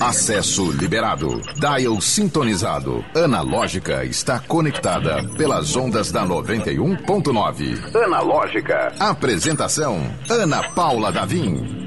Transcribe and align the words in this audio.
Acesso 0.00 0.70
liberado. 0.72 1.40
Dial 1.56 2.00
sintonizado. 2.00 3.04
Analógica 3.14 4.04
está 4.04 4.38
conectada 4.40 5.22
pelas 5.36 5.74
ondas 5.76 6.10
da 6.10 6.24
91.9. 6.26 7.94
Analógica. 8.04 8.92
Apresentação: 8.98 10.00
Ana 10.28 10.62
Paula 10.70 11.12
Davim. 11.12 11.80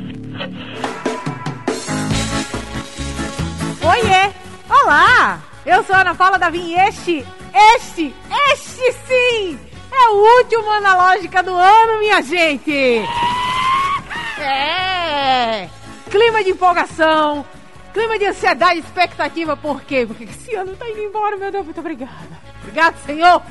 Oiê! 3.82 4.32
Olá! 4.70 5.40
Eu 5.66 5.84
sou 5.84 5.96
a 5.96 6.02
Ana 6.02 6.16
Paula 6.16 6.40
Davim 6.40 6.72
e 6.72 6.76
este, 6.76 7.26
este, 7.76 8.16
este 8.52 8.92
sim! 9.08 9.60
É 9.92 10.10
o 10.10 10.38
último 10.40 10.70
Analógica 10.72 11.44
do 11.44 11.54
ano, 11.54 12.00
minha 12.00 12.22
gente! 12.22 13.02
É! 14.40 15.70
Clima 16.14 16.44
de 16.44 16.52
empolgação, 16.52 17.44
clima 17.92 18.20
de 18.20 18.28
ansiedade, 18.28 18.78
expectativa, 18.78 19.58
por 19.58 19.82
quê? 19.82 20.06
Porque 20.06 20.26
esse 20.26 20.54
ano 20.54 20.76
tá 20.76 20.88
indo 20.88 21.00
embora, 21.00 21.36
meu 21.38 21.52
Deus, 21.52 21.66
muito 21.66 21.80
obrigada. 21.80 22.40
Obrigado, 22.62 22.96
Senhor! 23.04 23.42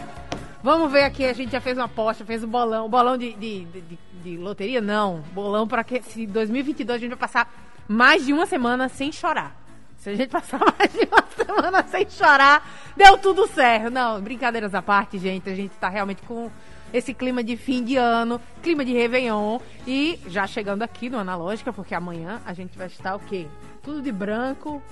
Vamos 0.62 0.92
ver 0.92 1.02
aqui, 1.02 1.24
a 1.24 1.32
gente 1.32 1.50
já 1.50 1.60
fez 1.60 1.76
uma 1.76 1.86
aposta, 1.86 2.24
fez 2.24 2.44
um 2.44 2.46
bolão, 2.46 2.88
bolão 2.88 3.18
de, 3.18 3.32
de, 3.32 3.64
de, 3.64 3.98
de, 4.22 4.36
loteria, 4.36 4.80
não. 4.80 5.24
Bolão 5.32 5.66
para 5.66 5.82
que 5.82 6.02
se 6.02 6.24
2022 6.24 6.98
a 6.98 7.00
gente 7.00 7.10
vai 7.10 7.18
passar 7.18 7.52
mais 7.88 8.24
de 8.24 8.32
uma 8.32 8.46
semana 8.46 8.88
sem 8.88 9.10
chorar. 9.10 9.56
Se 9.96 10.10
a 10.10 10.14
gente 10.14 10.30
passar 10.30 10.60
mais 10.78 10.92
de 10.92 11.00
uma 11.00 11.24
semana 11.34 11.84
sem 11.88 12.08
chorar, 12.08 12.64
deu 12.96 13.18
tudo 13.18 13.48
certo. 13.48 13.90
Não, 13.90 14.20
brincadeiras 14.20 14.72
à 14.72 14.80
parte, 14.80 15.18
gente. 15.18 15.50
A 15.50 15.54
gente 15.56 15.74
tá 15.80 15.88
realmente 15.88 16.22
com 16.22 16.48
esse 16.92 17.14
clima 17.14 17.42
de 17.42 17.56
fim 17.56 17.82
de 17.82 17.96
ano, 17.96 18.40
clima 18.62 18.84
de 18.84 18.92
Réveillon. 18.92 19.58
E 19.86 20.20
já 20.26 20.46
chegando 20.46 20.82
aqui 20.82 21.08
no 21.08 21.18
Analógica, 21.18 21.72
porque 21.72 21.94
amanhã 21.94 22.40
a 22.44 22.52
gente 22.52 22.76
vai 22.76 22.86
estar 22.86 23.14
o 23.16 23.20
quê? 23.20 23.46
Tudo 23.82 24.02
de 24.02 24.12
branco, 24.12 24.82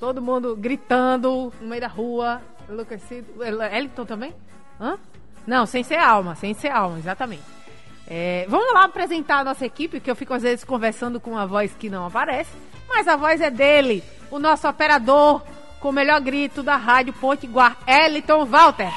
todo 0.00 0.22
mundo 0.22 0.56
gritando 0.56 1.52
no 1.60 1.68
meio 1.68 1.80
da 1.80 1.88
rua, 1.88 2.42
enlouquecido. 2.68 3.26
Elton 3.44 4.04
também? 4.04 4.34
Hã? 4.80 4.98
Não, 5.46 5.66
sem 5.66 5.82
ser 5.82 5.98
alma, 5.98 6.34
sem 6.34 6.54
ser 6.54 6.68
alma, 6.68 6.98
exatamente. 6.98 7.42
É, 8.06 8.46
vamos 8.48 8.72
lá 8.74 8.84
apresentar 8.84 9.38
a 9.38 9.44
nossa 9.44 9.64
equipe, 9.64 10.00
que 10.00 10.10
eu 10.10 10.16
fico 10.16 10.34
às 10.34 10.42
vezes 10.42 10.64
conversando 10.64 11.20
com 11.20 11.32
uma 11.32 11.46
voz 11.46 11.74
que 11.78 11.88
não 11.88 12.06
aparece, 12.06 12.50
mas 12.88 13.08
a 13.08 13.16
voz 13.16 13.40
é 13.40 13.50
dele, 13.50 14.02
o 14.30 14.38
nosso 14.38 14.68
operador 14.68 15.42
com 15.80 15.88
o 15.88 15.92
melhor 15.92 16.20
grito 16.20 16.62
da 16.62 16.76
rádio 16.76 17.12
Potiguar, 17.14 17.76
Eliton 17.86 18.44
Walter. 18.46 18.90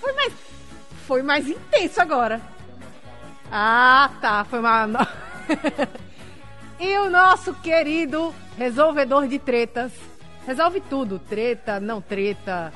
Foi 0.00 0.12
mais, 0.12 0.32
foi 1.06 1.22
mais 1.22 1.48
intenso 1.48 2.00
agora. 2.00 2.40
Ah, 3.50 4.10
tá, 4.20 4.44
foi 4.44 4.60
uma... 4.60 4.86
e 6.78 6.96
o 6.98 7.10
nosso 7.10 7.52
querido 7.54 8.34
resolvedor 8.56 9.26
de 9.26 9.38
tretas, 9.38 9.92
resolve 10.46 10.80
tudo, 10.80 11.18
treta, 11.18 11.80
não 11.80 12.00
treta, 12.00 12.72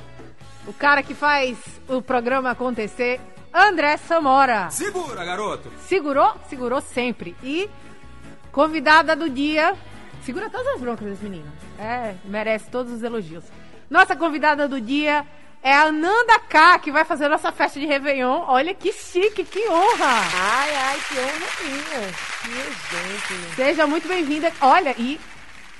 o 0.66 0.72
cara 0.72 1.02
que 1.02 1.14
faz 1.14 1.58
o 1.88 2.00
programa 2.00 2.50
acontecer, 2.50 3.20
André 3.52 3.96
Samora. 3.98 4.70
Segura, 4.70 5.24
garoto! 5.24 5.70
Segurou? 5.86 6.34
Segurou 6.48 6.80
sempre. 6.80 7.36
E 7.42 7.68
convidada 8.50 9.14
do 9.14 9.28
dia. 9.28 9.74
Segura 10.22 10.48
todas 10.48 10.66
as 10.74 10.80
broncas 10.80 11.06
desse 11.06 11.22
menino. 11.22 11.52
É, 11.78 12.14
merece 12.24 12.70
todos 12.70 12.92
os 12.92 13.02
elogios. 13.02 13.44
Nossa 13.90 14.16
convidada 14.16 14.66
do 14.66 14.80
dia 14.80 15.26
é 15.64 15.72
a 15.72 15.84
Ananda 15.84 16.38
K, 16.40 16.78
que 16.78 16.92
vai 16.92 17.06
fazer 17.06 17.26
nossa 17.26 17.50
festa 17.50 17.80
de 17.80 17.86
Réveillon. 17.86 18.44
Olha 18.46 18.74
que 18.74 18.92
chique, 18.92 19.42
que 19.44 19.66
honra! 19.66 20.20
Ai, 20.38 20.76
ai, 20.76 20.98
que 21.08 21.18
honra 21.18 21.50
minha. 21.64 22.12
Minha 22.44 22.64
gente. 22.66 23.54
Seja 23.56 23.86
muito 23.86 24.06
bem-vinda. 24.06 24.52
Olha, 24.60 24.94
e 24.98 25.18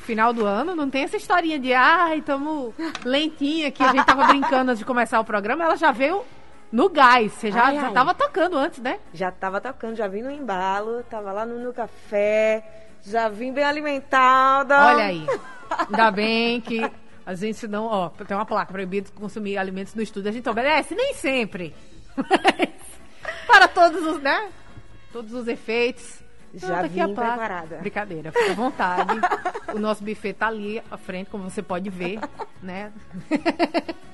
final 0.05 0.33
do 0.33 0.47
ano, 0.47 0.75
não 0.75 0.89
tem 0.89 1.05
essa 1.05 1.19
historinha 1.19 1.59
de 1.59 1.75
ai, 1.75 2.23
tamo 2.23 2.75
lentinha 3.05 3.71
que 3.71 3.83
a 3.83 3.93
gente 3.93 4.07
tava 4.07 4.25
brincando 4.25 4.71
antes 4.71 4.79
de 4.79 4.87
começar 4.87 5.21
o 5.21 5.25
programa. 5.25 5.65
Ela 5.65 5.77
já 5.77 5.93
veio 5.93 6.25
no 6.73 6.89
gás. 6.89 7.33
Você 7.33 7.53
já, 7.53 7.67
Ai, 7.67 7.75
já 7.77 7.87
ai. 7.89 7.93
tava 7.93 8.15
tocando 8.15 8.57
antes, 8.57 8.81
né? 8.81 8.99
Já 9.13 9.31
tava 9.31 9.61
tocando, 9.61 9.97
já 9.97 10.09
vim 10.09 10.23
no 10.23 10.31
embalo, 10.31 11.03
tava 11.11 11.31
lá 11.31 11.45
no, 11.45 11.59
no 11.59 11.75
café, 11.75 12.65
já 13.05 13.29
vim 13.29 13.53
bem 13.53 13.65
alimentada. 13.65 14.79
Olha 14.87 15.05
aí. 15.05 15.27
Ainda 15.91 16.11
bem 16.11 16.61
que 16.63 16.91
a 17.27 17.35
gente 17.35 17.67
não, 17.67 17.87
ó, 17.87 18.09
tem 18.09 18.37
uma 18.37 18.45
placa 18.45 18.73
proibido 18.73 19.13
consumir 19.13 19.57
alimentos 19.57 19.95
no 19.95 20.03
estúdio. 20.03 20.29
A 20.29 20.33
gente 20.33 20.49
obedece, 20.49 20.95
nem 20.95 21.15
sempre. 21.15 21.75
Mas, 22.17 22.71
para 23.47 23.69
todos 23.69 24.03
os, 24.03 24.23
né? 24.23 24.51
Todos 25.13 25.33
os 25.33 25.49
efeitos. 25.49 26.23
Já 26.55 26.69
Pronto, 26.69 26.85
aqui 26.87 27.01
a 27.01 27.07
vim 27.07 27.15
preparada. 27.15 27.77
Brincadeira, 27.79 28.31
fica 28.31 28.53
à 28.53 28.55
vontade. 28.55 29.17
o 29.75 29.79
nosso 29.79 30.05
buffet 30.05 30.35
tá 30.35 30.47
ali 30.47 30.81
à 30.91 30.97
frente, 30.97 31.29
como 31.29 31.51
você 31.51 31.63
pode 31.63 31.91
ver, 31.91 32.21
né? 32.63 32.93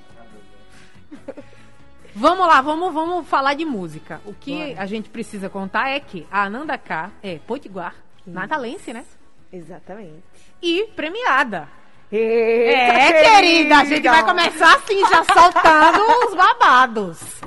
Vamos 2.15 2.45
lá, 2.47 2.61
vamos, 2.61 2.93
vamos 2.93 3.29
falar 3.29 3.55
de 3.55 3.65
música. 3.65 4.21
O 4.25 4.35
que 4.35 4.57
Bora. 4.57 4.83
a 4.83 4.87
gente 4.87 5.09
precisa 5.09 5.49
contar 5.49 5.91
é 5.91 6.01
que 6.01 6.27
a 6.31 6.43
Ananda 6.43 6.77
K 6.77 7.11
é 7.23 7.39
potiguar, 7.39 7.95
natalense, 8.27 8.93
né? 8.93 9.05
Exatamente. 9.53 10.23
E 10.61 10.87
premiada. 10.97 11.69
Eita, 12.13 12.93
É, 12.93 13.23
querida, 13.23 13.79
a 13.79 13.85
gente 13.85 14.09
vai 14.09 14.25
começar 14.25 14.75
assim, 14.77 15.01
já 15.01 15.25
soltando 15.25 16.01
os 16.27 16.35
babados. 16.35 17.41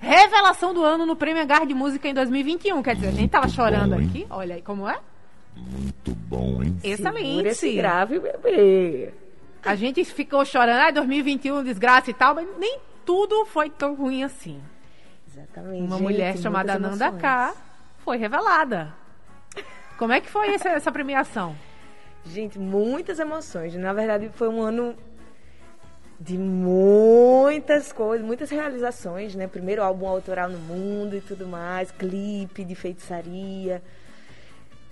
Revelação 0.00 0.74
do 0.74 0.84
ano 0.84 1.06
no 1.06 1.16
Prêmio 1.16 1.42
Agar 1.42 1.66
de 1.66 1.74
Música 1.74 2.08
em 2.08 2.14
2021. 2.14 2.82
Quer 2.82 2.96
dizer, 2.96 3.08
a 3.08 3.12
gente 3.12 3.30
tava 3.30 3.48
chorando 3.48 3.96
bom, 3.96 4.02
aqui. 4.02 4.26
Olha 4.30 4.56
aí 4.56 4.62
como 4.62 4.88
é. 4.88 4.98
Muito 5.56 6.14
bom, 6.14 6.62
hein? 6.62 6.76
Segura 6.80 7.48
esse 7.48 7.66
Excelente. 7.66 7.76
grave, 7.76 8.20
bebê. 8.20 9.14
A 9.64 9.74
gente 9.74 10.04
ficou 10.04 10.44
chorando, 10.44 10.80
ah, 10.80 10.90
2021, 10.90 11.64
desgraça 11.64 12.10
e 12.10 12.14
tal, 12.14 12.34
mas 12.34 12.46
nem 12.58 12.78
tudo 13.04 13.44
foi 13.46 13.70
tão 13.70 13.94
ruim 13.94 14.22
assim. 14.22 14.60
Exatamente. 15.28 15.82
Uma 15.82 15.96
gente, 15.96 16.02
mulher 16.02 16.36
chamada 16.38 16.74
emoções. 16.74 17.20
K 17.20 17.54
foi 18.04 18.16
revelada. 18.16 18.94
Como 19.98 20.12
é 20.12 20.20
que 20.20 20.28
foi 20.28 20.54
essa, 20.54 20.68
essa 20.68 20.92
premiação? 20.92 21.56
Gente, 22.32 22.58
muitas 22.58 23.18
emoções. 23.18 23.74
Na 23.74 23.92
verdade, 23.92 24.30
foi 24.34 24.48
um 24.48 24.60
ano 24.60 24.94
de 26.18 26.38
muitas 26.38 27.92
coisas, 27.92 28.26
muitas 28.26 28.50
realizações, 28.50 29.34
né? 29.34 29.46
Primeiro 29.46 29.82
álbum 29.82 30.06
autoral 30.06 30.48
no 30.48 30.58
mundo 30.58 31.16
e 31.16 31.20
tudo 31.20 31.46
mais, 31.46 31.90
clipe 31.90 32.64
de 32.64 32.74
feitiçaria. 32.74 33.82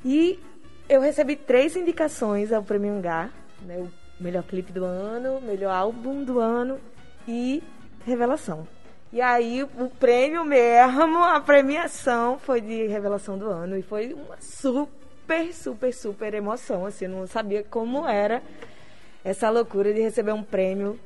E 0.05 0.39
eu 0.89 1.01
recebi 1.01 1.35
três 1.35 1.77
indicações 1.77 2.53
ao 2.53 2.63
Prêmio 2.63 2.93
Angá, 2.93 3.31
né? 3.63 3.79
O 3.79 3.91
melhor 4.23 4.43
clipe 4.43 4.73
do 4.73 4.85
ano, 4.85 5.41
melhor 5.41 5.73
álbum 5.75 6.23
do 6.23 6.39
ano 6.39 6.79
e 7.27 7.63
revelação. 8.05 8.69
E 9.13 9.21
aí 9.21 9.63
o 9.63 9.89
prêmio 9.89 10.45
mesmo, 10.45 11.23
a 11.23 11.41
premiação 11.41 12.39
foi 12.39 12.61
de 12.61 12.87
revelação 12.87 13.39
do 13.39 13.47
ano 13.47 13.79
e 13.79 13.83
foi 13.83 14.13
uma 14.13 14.37
super, 14.41 14.93
super, 15.53 15.93
super 15.93 16.35
emoção, 16.35 16.87
assim, 16.87 17.07
não 17.07 17.27
sabia 17.27 17.65
como 17.65 18.07
era 18.07 18.43
essa 19.25 19.49
loucura 19.51 19.93
de 19.93 20.01
receber 20.01 20.33
um 20.33 20.43
prêmio. 20.43 20.99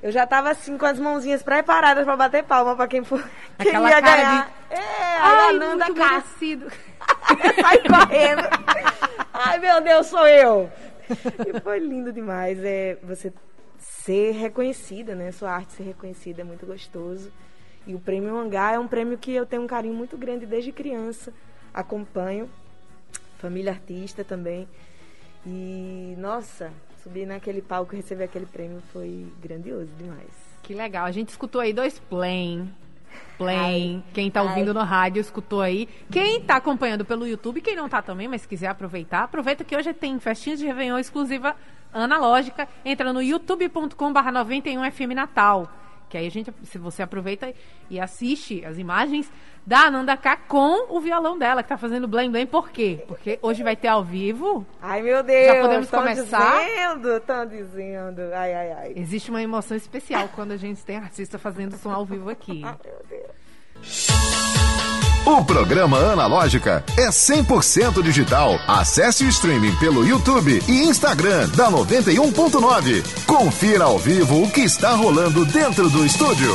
Eu 0.00 0.12
já 0.12 0.24
tava 0.26 0.50
assim 0.50 0.78
com 0.78 0.86
as 0.86 0.98
mãozinhas 0.98 1.42
preparadas 1.42 2.04
para 2.04 2.16
bater 2.16 2.44
palma 2.44 2.76
para 2.76 2.86
quem 2.86 3.02
for 3.02 3.20
quem 3.58 3.68
Aquela 3.70 3.90
ia 3.90 4.00
ganhar. 4.00 4.46
de- 4.46 4.74
É, 4.74 4.78
Ai, 5.20 5.38
a 5.38 5.48
Ananda 5.50 5.86
merecido. 5.92 6.70
sai 7.60 7.78
correndo. 7.78 8.42
Ai, 9.34 9.58
meu 9.58 9.80
Deus, 9.80 10.06
sou 10.06 10.26
eu. 10.28 10.70
E 11.10 11.60
foi 11.60 11.80
lindo 11.80 12.12
demais. 12.12 12.58
É, 12.62 12.96
você 13.02 13.32
ser 13.78 14.32
reconhecida, 14.32 15.14
né? 15.16 15.32
Sua 15.32 15.50
arte 15.50 15.72
ser 15.72 15.82
reconhecida 15.82 16.42
é 16.42 16.44
muito 16.44 16.64
gostoso. 16.64 17.32
E 17.86 17.92
o 17.94 17.98
prêmio 17.98 18.34
Mangá 18.34 18.72
é 18.72 18.78
um 18.78 18.86
prêmio 18.86 19.18
que 19.18 19.32
eu 19.34 19.46
tenho 19.46 19.62
um 19.62 19.66
carinho 19.66 19.94
muito 19.94 20.16
grande 20.16 20.46
desde 20.46 20.70
criança. 20.70 21.32
Acompanho. 21.74 22.48
Família 23.38 23.72
artista 23.72 24.24
também. 24.24 24.68
E, 25.46 26.14
nossa, 26.18 26.72
subir 27.02 27.26
naquele 27.26 27.62
palco 27.62 27.94
e 27.94 27.96
receber 27.96 28.24
aquele 28.24 28.46
prêmio 28.46 28.82
foi 28.92 29.26
grandioso 29.40 29.90
demais. 29.98 30.28
Que 30.62 30.74
legal. 30.74 31.06
A 31.06 31.12
gente 31.12 31.30
escutou 31.30 31.60
aí 31.60 31.72
dois 31.72 31.98
plain. 31.98 32.70
Plain. 33.38 33.56
Ai, 33.56 34.04
quem 34.12 34.30
tá 34.30 34.40
ai. 34.40 34.48
ouvindo 34.48 34.74
no 34.74 34.82
rádio 34.82 35.20
escutou 35.20 35.62
aí. 35.62 35.88
Quem 36.10 36.42
tá 36.42 36.56
acompanhando 36.56 37.04
pelo 37.04 37.26
YouTube, 37.26 37.60
quem 37.60 37.74
não 37.74 37.88
tá 37.88 38.02
também, 38.02 38.28
mas 38.28 38.44
quiser 38.44 38.66
aproveitar, 38.68 39.22
aproveita 39.22 39.64
que 39.64 39.76
hoje 39.76 39.94
tem 39.94 40.18
festinha 40.18 40.56
de 40.56 40.66
Réveillon 40.66 40.98
exclusiva 40.98 41.56
analógica. 41.92 42.68
Entra 42.84 43.12
no 43.12 43.22
youtube.com/barra 43.22 44.32
91 44.32 44.90
FM 44.90 45.14
Natal. 45.14 45.70
Que 46.08 46.16
aí 46.16 46.26
a 46.26 46.30
gente, 46.30 46.52
se 46.64 46.78
você 46.78 47.02
aproveita 47.02 47.52
e 47.90 48.00
assiste 48.00 48.64
as 48.64 48.78
imagens 48.78 49.30
da 49.66 49.86
Ananda 49.86 50.16
K 50.16 50.36
com 50.48 50.96
o 50.96 50.98
violão 51.00 51.36
dela, 51.36 51.62
que 51.62 51.68
tá 51.68 51.76
fazendo 51.76 52.08
blém 52.08 52.30
blém. 52.30 52.46
Por 52.46 52.70
quê? 52.70 53.04
Porque 53.06 53.38
hoje 53.42 53.62
vai 53.62 53.76
ter 53.76 53.88
ao 53.88 54.02
vivo. 54.02 54.66
Ai, 54.80 55.02
meu 55.02 55.22
Deus! 55.22 55.46
Já 55.46 55.60
podemos 55.60 55.88
tão 55.88 56.00
começar? 56.00 56.64
dizendo, 56.64 57.16
estão 57.16 57.46
dizendo. 57.46 58.20
Ai, 58.32 58.54
ai, 58.54 58.72
ai. 58.72 58.92
Existe 58.96 59.28
uma 59.30 59.42
emoção 59.42 59.76
especial 59.76 60.30
quando 60.34 60.52
a 60.52 60.56
gente 60.56 60.82
tem 60.84 60.96
artista 60.96 61.38
fazendo 61.38 61.76
som 61.76 61.90
ao 61.90 62.06
vivo 62.06 62.30
aqui. 62.30 62.62
Ai, 62.64 62.76
meu 62.84 63.02
Deus. 63.08 63.17
O 65.28 65.44
programa 65.44 65.98
Analógica 65.98 66.82
é 66.96 67.10
100% 67.10 68.02
digital. 68.02 68.58
Acesse 68.66 69.26
o 69.26 69.28
streaming 69.28 69.76
pelo 69.76 70.02
YouTube 70.02 70.58
e 70.66 70.84
Instagram 70.84 71.50
da 71.50 71.70
91.9. 71.70 73.26
Confira 73.26 73.84
ao 73.84 73.98
vivo 73.98 74.42
o 74.42 74.50
que 74.50 74.62
está 74.62 74.92
rolando 74.92 75.44
dentro 75.44 75.90
do 75.90 76.06
estúdio. 76.06 76.50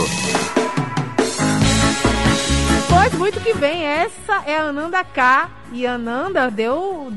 Pois 2.90 3.14
muito 3.14 3.40
que 3.42 3.54
bem, 3.54 3.84
essa 3.86 4.42
é 4.48 4.58
a 4.58 4.64
Ananda 4.64 5.04
K. 5.04 5.52
E 5.72 5.86
Ananda 5.86 6.50
deu, 6.50 7.14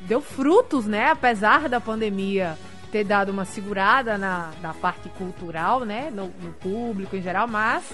deu 0.00 0.20
frutos, 0.20 0.86
né? 0.86 1.12
Apesar 1.12 1.68
da 1.68 1.80
pandemia 1.80 2.58
ter 2.90 3.04
dado 3.04 3.30
uma 3.30 3.44
segurada 3.44 4.18
na, 4.18 4.50
na 4.60 4.74
parte 4.74 5.08
cultural, 5.10 5.84
né? 5.84 6.10
No, 6.12 6.24
no 6.42 6.52
público 6.54 7.14
em 7.14 7.22
geral, 7.22 7.46
mas 7.46 7.84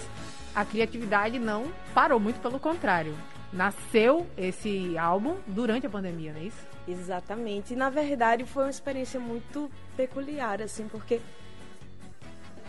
a 0.55 0.65
criatividade 0.65 1.39
não 1.39 1.73
parou, 1.95 2.21
muito 2.21 2.41
pelo 2.41 2.61
contrário. 2.61 3.17
Nasceu 3.53 4.27
esse 4.37 4.97
álbum 4.97 5.37
durante 5.47 5.87
a 5.87 5.91
pandemia, 5.91 6.33
não 6.33 6.41
é 6.41 6.45
isso? 6.45 6.67
Exatamente. 6.89 7.75
E 7.75 7.77
na 7.77 7.91
verdade 7.91 8.45
foi 8.45 8.65
uma 8.65 8.71
experiência 8.71 9.21
muito 9.21 9.71
peculiar, 9.97 10.63
assim, 10.63 10.89
porque 10.89 11.21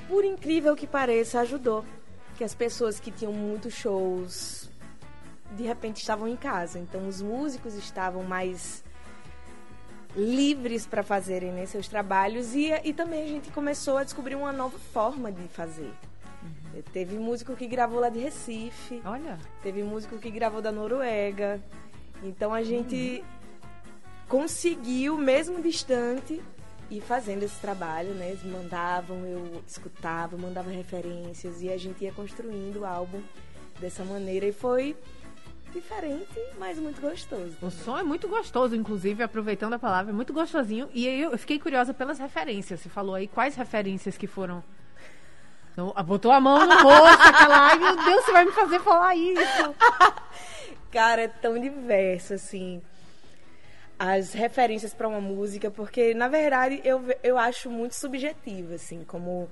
por 0.08 0.24
incrível 0.26 0.76
que 0.76 0.86
pareça, 0.86 1.40
ajudou. 1.42 1.86
Que 2.38 2.44
as 2.44 2.54
pessoas 2.54 3.00
que 3.00 3.12
tinham 3.12 3.32
muitos 3.32 3.74
shows 3.74 4.70
de 5.56 5.64
repente 5.64 5.98
estavam 5.98 6.28
em 6.28 6.36
casa. 6.36 6.80
Então 6.80 7.08
os 7.08 7.22
músicos 7.22 7.76
estavam 7.76 8.24
mais 8.24 8.84
livres 10.16 10.86
para 10.86 11.02
fazerem 11.02 11.52
né, 11.52 11.66
seus 11.66 11.88
trabalhos 11.88 12.54
e, 12.54 12.70
e 12.84 12.94
também 12.94 13.24
a 13.24 13.28
gente 13.28 13.50
começou 13.50 13.98
a 13.98 14.04
descobrir 14.04 14.36
uma 14.36 14.52
nova 14.52 14.78
forma 14.78 15.32
de 15.32 15.48
fazer. 15.48 15.92
Uhum. 16.44 16.82
Teve 16.92 17.18
músico 17.18 17.56
que 17.56 17.68
gravou 17.68 18.00
lá 18.00 18.10
de 18.10 18.20
Recife. 18.20 19.02
Olha. 19.06 19.38
Teve 19.62 19.84
músico 19.84 20.18
que 20.18 20.30
gravou 20.30 20.62
da 20.62 20.72
Noruega. 20.72 21.62
Então 22.22 22.54
a 22.54 22.64
gente 22.64 23.22
uhum. 23.22 23.68
conseguiu, 24.28 25.18
mesmo 25.18 25.62
distante, 25.62 26.42
ir 26.90 27.02
fazendo 27.02 27.44
esse 27.44 27.60
trabalho, 27.60 28.14
né? 28.14 28.30
Eles 28.30 28.44
mandavam, 28.44 29.26
eu 29.26 29.64
escutava, 29.68 30.38
mandava 30.38 30.70
referências 30.70 31.62
e 31.62 31.70
a 31.70 31.78
gente 31.78 32.04
ia 32.04 32.12
construindo 32.12 32.82
o 32.82 32.86
álbum 32.86 33.22
dessa 33.80 34.04
maneira 34.04 34.46
e 34.46 34.52
foi 34.52 34.96
diferente, 35.74 36.40
mas 36.60 36.78
muito 36.78 37.02
gostoso. 37.02 37.58
O 37.62 37.72
som 37.72 37.98
é 37.98 38.04
muito 38.04 38.28
gostoso, 38.28 38.76
inclusive, 38.76 39.24
aproveitando 39.24 39.74
a 39.74 39.80
palavra, 39.80 40.12
é 40.12 40.16
muito 40.16 40.32
gostosinho. 40.32 40.88
E 40.94 41.08
eu 41.08 41.36
fiquei 41.38 41.60
curiosa 41.60 41.94
pelas 41.94 42.20
referências. 42.20 42.80
Você 42.80 42.90
falou 42.90 43.16
aí 43.16 43.28
quais 43.28 43.56
referências 43.56 44.16
que 44.16 44.28
foram 44.28 44.64
então, 45.74 45.92
botou 46.06 46.32
a 46.32 46.40
mão 46.40 46.66
no 46.68 46.84
rosto, 46.84 47.28
aquela, 47.28 47.68
ai 47.68 47.80
meu 47.80 47.96
Deus, 48.06 48.24
você 48.24 48.32
vai 48.32 48.46
me 48.46 48.52
fazer 48.52 48.80
falar 48.80 49.16
isso. 49.16 49.76
Cara, 50.92 51.24
é 51.24 51.28
tão 51.28 51.60
diverso, 51.60 52.36
assim, 52.36 52.80
as 53.98 54.34
referências 54.34 54.94
para 54.94 55.08
uma 55.08 55.20
música, 55.20 55.72
porque, 55.72 56.14
na 56.14 56.28
verdade, 56.28 56.80
eu, 56.84 57.04
eu 57.24 57.40
acho 57.40 57.72
muito 57.72 57.96
subjetivo, 57.96 58.76
assim, 58.76 59.04
como... 59.04 59.50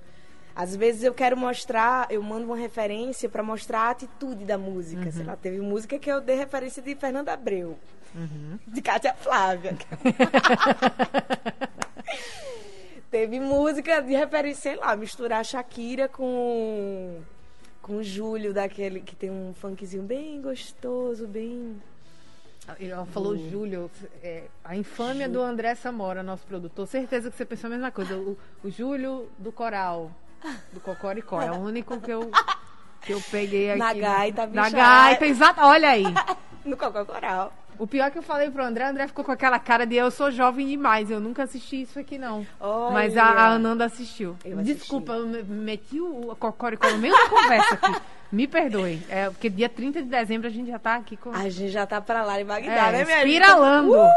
Às 0.53 0.75
vezes 0.75 1.01
eu 1.01 1.13
quero 1.13 1.38
mostrar, 1.38 2.07
eu 2.09 2.21
mando 2.21 2.45
uma 2.45 2.57
referência 2.57 3.29
para 3.29 3.41
mostrar 3.41 3.83
a 3.83 3.91
atitude 3.91 4.44
da 4.44 4.57
música. 4.57 5.06
Uhum. 5.06 5.12
Sei 5.12 5.24
lá, 5.24 5.38
teve 5.38 5.62
música 5.62 5.97
que 5.97 6.12
eu 6.12 6.19
dei 6.19 6.35
referência 6.35 6.83
de 6.83 6.94
Fernanda 6.94 7.31
Abreu, 7.31 7.79
uhum. 8.13 8.59
de 8.67 8.81
Cátia 8.81 9.13
Flávia. 9.13 9.77
Teve 13.12 13.42
música 13.42 14.02
de 14.02 14.13
referência, 14.13 14.72
sei 14.72 14.75
lá, 14.78 14.96
misturar 14.96 15.44
Shakira 15.44 16.08
com 16.08 17.22
com 17.81 17.98
o 17.98 18.04
Júlio, 18.04 18.54
daquele 18.54 19.02
que 19.02 19.16
tem 19.16 19.30
um 19.30 19.54
funkzinho 19.54 20.04
bem 20.04 20.42
gostoso, 20.42 21.28
bem. 21.28 21.81
Ela 22.80 23.06
falou 23.08 23.34
uh. 23.34 23.50
Júlio, 23.50 23.92
é, 24.24 24.44
a 24.63 24.78
infâmia 24.78 25.28
Jú... 25.28 25.34
do 25.34 25.42
André 25.42 25.75
Samora, 25.75 26.24
nosso 26.24 26.46
produtor. 26.46 26.88
Certeza 26.88 27.30
que 27.30 27.36
você 27.36 27.44
pensou 27.44 27.68
a 27.68 27.72
mesma 27.72 27.92
coisa. 27.92 28.16
O, 28.16 28.38
o 28.63 28.69
Júlio 28.69 29.30
do 29.38 29.52
Coral, 29.52 30.12
do 30.72 30.80
Cocoricó, 30.80 31.42
é 31.42 31.52
o 31.52 31.56
único 31.56 32.00
que 32.00 32.12
eu, 32.12 32.31
que 33.02 33.12
eu 33.12 33.22
peguei 33.30 33.72
aqui. 33.72 33.80
Na 33.80 33.94
gaita, 33.94 34.48
Na 34.48 34.69
gaita, 34.69 35.25
exato. 35.25 35.60
Olha 35.62 35.90
aí. 35.90 36.06
no 36.63 36.78
Cocoricó. 36.78 37.52
O 37.81 37.88
pior 37.88 38.06
é 38.06 38.12
que 38.12 38.19
eu 38.19 38.22
falei 38.22 38.48
pro 38.51 38.63
André, 38.63 38.86
André 38.86 39.07
ficou 39.07 39.25
com 39.25 39.31
aquela 39.31 39.57
cara 39.57 39.88
de 39.88 39.95
eu 39.95 40.12
sou 40.12 40.30
jovem 40.30 40.68
demais, 40.68 41.10
eu 41.10 41.19
nunca 41.19 41.42
assisti 41.42 41.81
isso 41.81 41.98
aqui 41.98 42.16
não. 42.16 42.45
Olha. 42.60 42.94
Mas 42.94 43.18
a, 43.18 43.24
a 43.24 43.48
Ananda 43.54 43.86
assistiu. 43.86 44.38
Eu 44.45 44.57
Desculpa, 44.57 45.13
eu 45.13 45.25
meti 45.45 46.00
o 46.00 46.36
Cocoricó 46.39 46.92
no 46.92 47.00
meio 47.00 47.12
da 47.12 47.25
conversa 47.28 47.74
aqui. 47.74 48.01
Me 48.31 48.48
perdoe. 48.48 49.01
É, 49.10 49.31
porque 49.31 49.50
dia 49.50 49.68
30 49.68 50.04
de 50.04 50.10
dezembro 50.10 50.48
a 50.48 50.51
gente 50.51 50.69
já 50.69 50.78
tá 50.78 50.94
aqui 50.98 51.18
com. 51.18 51.31
A 51.31 51.50
gente 51.50 51.69
já 51.69 51.88
tá 51.88 52.00
pra 52.00 52.24
lá 52.24 52.39
em 52.39 52.45
Bagdá, 52.45 52.89
é, 52.89 52.92
né, 52.92 53.04
minha 53.04 53.18
Espiralando. 53.18 53.94
Uh! 53.94 54.07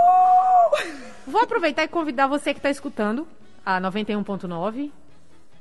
Vou 1.27 1.41
aproveitar 1.41 1.85
e 1.85 1.89
convidar 1.89 2.27
você 2.27 2.53
que 2.53 2.61
tá 2.61 2.69
escutando 2.69 3.27
a 3.65 3.81
91.9 3.81 4.91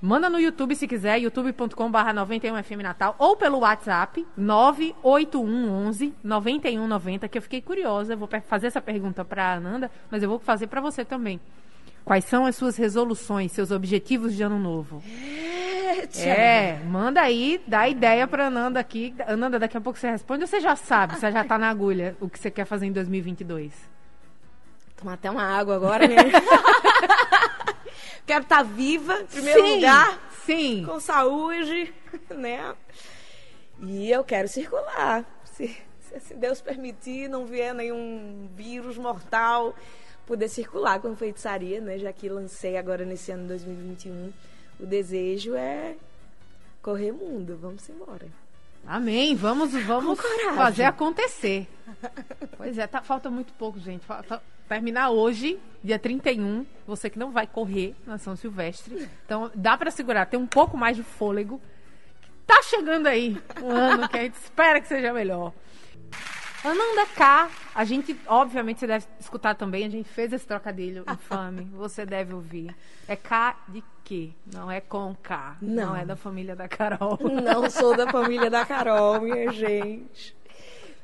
Manda 0.05 0.29
no 0.29 0.37
YouTube 0.37 0.75
se 0.75 0.85
quiser, 0.85 1.17
youtube.com.br 1.21 1.97
91FM 1.97 2.81
Natal, 2.81 3.15
ou 3.17 3.37
pelo 3.37 3.59
WhatsApp 3.59 4.27
98111 4.35 6.13
9190, 6.21 7.29
que 7.29 7.37
eu 7.37 7.41
fiquei 7.41 7.61
curiosa. 7.61 8.11
Eu 8.11 8.17
vou 8.17 8.27
fazer 8.45 8.67
essa 8.67 8.81
pergunta 8.81 9.23
para 9.23 9.53
Ananda, 9.53 9.89
mas 10.11 10.21
eu 10.21 10.27
vou 10.27 10.39
fazer 10.39 10.67
para 10.67 10.81
você 10.81 11.05
também. 11.05 11.39
Quais 12.03 12.25
são 12.25 12.45
as 12.45 12.57
suas 12.57 12.75
resoluções, 12.75 13.53
seus 13.53 13.71
objetivos 13.71 14.35
de 14.35 14.43
ano 14.43 14.59
novo? 14.59 15.01
É, 16.17 16.79
manda 16.85 17.21
aí, 17.21 17.61
dá 17.65 17.87
ideia 17.87 18.27
pra 18.27 18.47
Ananda 18.47 18.81
aqui. 18.81 19.15
Ananda, 19.25 19.57
daqui 19.57 19.77
a 19.77 19.81
pouco 19.81 19.97
você 19.97 20.11
responde 20.11 20.43
ou 20.43 20.47
você 20.47 20.59
já 20.59 20.75
sabe, 20.75 21.17
você 21.17 21.31
já 21.31 21.45
tá 21.45 21.57
na 21.57 21.69
agulha, 21.69 22.17
o 22.19 22.27
que 22.27 22.37
você 22.37 22.51
quer 22.51 22.65
fazer 22.65 22.87
em 22.87 22.91
2022? 22.91 23.71
Tomar 24.97 25.13
até 25.13 25.31
uma 25.31 25.43
água 25.43 25.77
agora, 25.77 26.05
né? 26.09 26.15
Quero 28.25 28.43
estar 28.43 28.57
tá 28.57 28.63
viva, 28.63 29.21
em 29.21 29.25
primeiro 29.25 29.65
sim, 29.65 29.75
lugar. 29.75 30.29
Sim. 30.45 30.85
Com 30.85 30.99
saúde, 30.99 31.93
né? 32.35 32.73
E 33.81 34.09
eu 34.09 34.23
quero 34.23 34.47
circular. 34.47 35.25
Se, 35.43 35.75
se 36.19 36.33
Deus 36.33 36.61
permitir, 36.61 37.27
não 37.27 37.45
vier 37.45 37.73
nenhum 37.73 38.49
vírus 38.55 38.97
mortal, 38.97 39.75
poder 40.25 40.47
circular 40.47 40.99
com 40.99 41.15
feitiçaria, 41.15 41.81
né? 41.81 41.97
Já 41.97 42.13
que 42.13 42.29
lancei 42.29 42.77
agora 42.77 43.05
nesse 43.05 43.31
ano 43.31 43.47
2021. 43.47 44.31
O 44.79 44.85
desejo 44.85 45.55
é 45.55 45.95
correr 46.81 47.11
mundo. 47.11 47.57
Vamos 47.59 47.87
embora. 47.89 48.27
Amém. 48.85 49.35
Vamos, 49.35 49.73
vamos 49.85 50.19
fazer 50.55 50.83
acontecer. 50.83 51.67
Pois 52.57 52.77
é, 52.77 52.87
tá, 52.87 53.01
falta 53.01 53.29
muito 53.29 53.53
pouco, 53.53 53.79
gente. 53.79 54.05
Falta, 54.05 54.41
terminar 54.67 55.09
hoje, 55.09 55.59
dia 55.83 55.99
31. 55.99 56.65
Você 56.87 57.09
que 57.09 57.19
não 57.19 57.31
vai 57.31 57.47
correr 57.47 57.95
na 58.05 58.17
São 58.17 58.35
Silvestre. 58.35 59.07
Então, 59.25 59.51
dá 59.55 59.77
para 59.77 59.91
segurar, 59.91 60.25
tem 60.25 60.39
um 60.39 60.47
pouco 60.47 60.77
mais 60.77 60.95
de 60.95 61.03
fôlego. 61.03 61.61
Tá 62.45 62.61
chegando 62.63 63.07
aí 63.07 63.37
um 63.61 63.69
ano 63.69 64.09
que 64.09 64.17
a 64.17 64.21
gente 64.23 64.35
espera 64.35 64.81
que 64.81 64.87
seja 64.87 65.13
melhor. 65.13 65.53
Ananda 66.63 67.05
K, 67.13 67.49
a 67.75 67.83
gente, 67.83 68.17
obviamente, 68.25 68.79
você 68.79 68.87
deve 68.87 69.05
escutar 69.19 69.53
também, 69.53 69.85
a 69.85 69.89
gente 69.89 70.07
fez 70.07 70.31
esse 70.31 70.47
trocadilho 70.47 71.03
infame, 71.11 71.65
você 71.75 72.05
deve 72.05 72.33
ouvir. 72.33 72.73
É 73.05 73.17
K 73.17 73.57
de 73.67 73.83
quê? 74.01 74.29
Não 74.45 74.71
é 74.71 74.79
com 74.79 75.13
K. 75.21 75.57
Não. 75.61 75.87
não 75.87 75.95
é 75.95 76.05
da 76.05 76.15
família 76.15 76.55
da 76.55 76.69
Carol. 76.69 77.19
Não 77.19 77.69
sou 77.69 77.97
da 77.97 78.07
família 78.11 78.49
da 78.49 78.65
Carol, 78.65 79.19
minha 79.19 79.51
gente. 79.51 80.33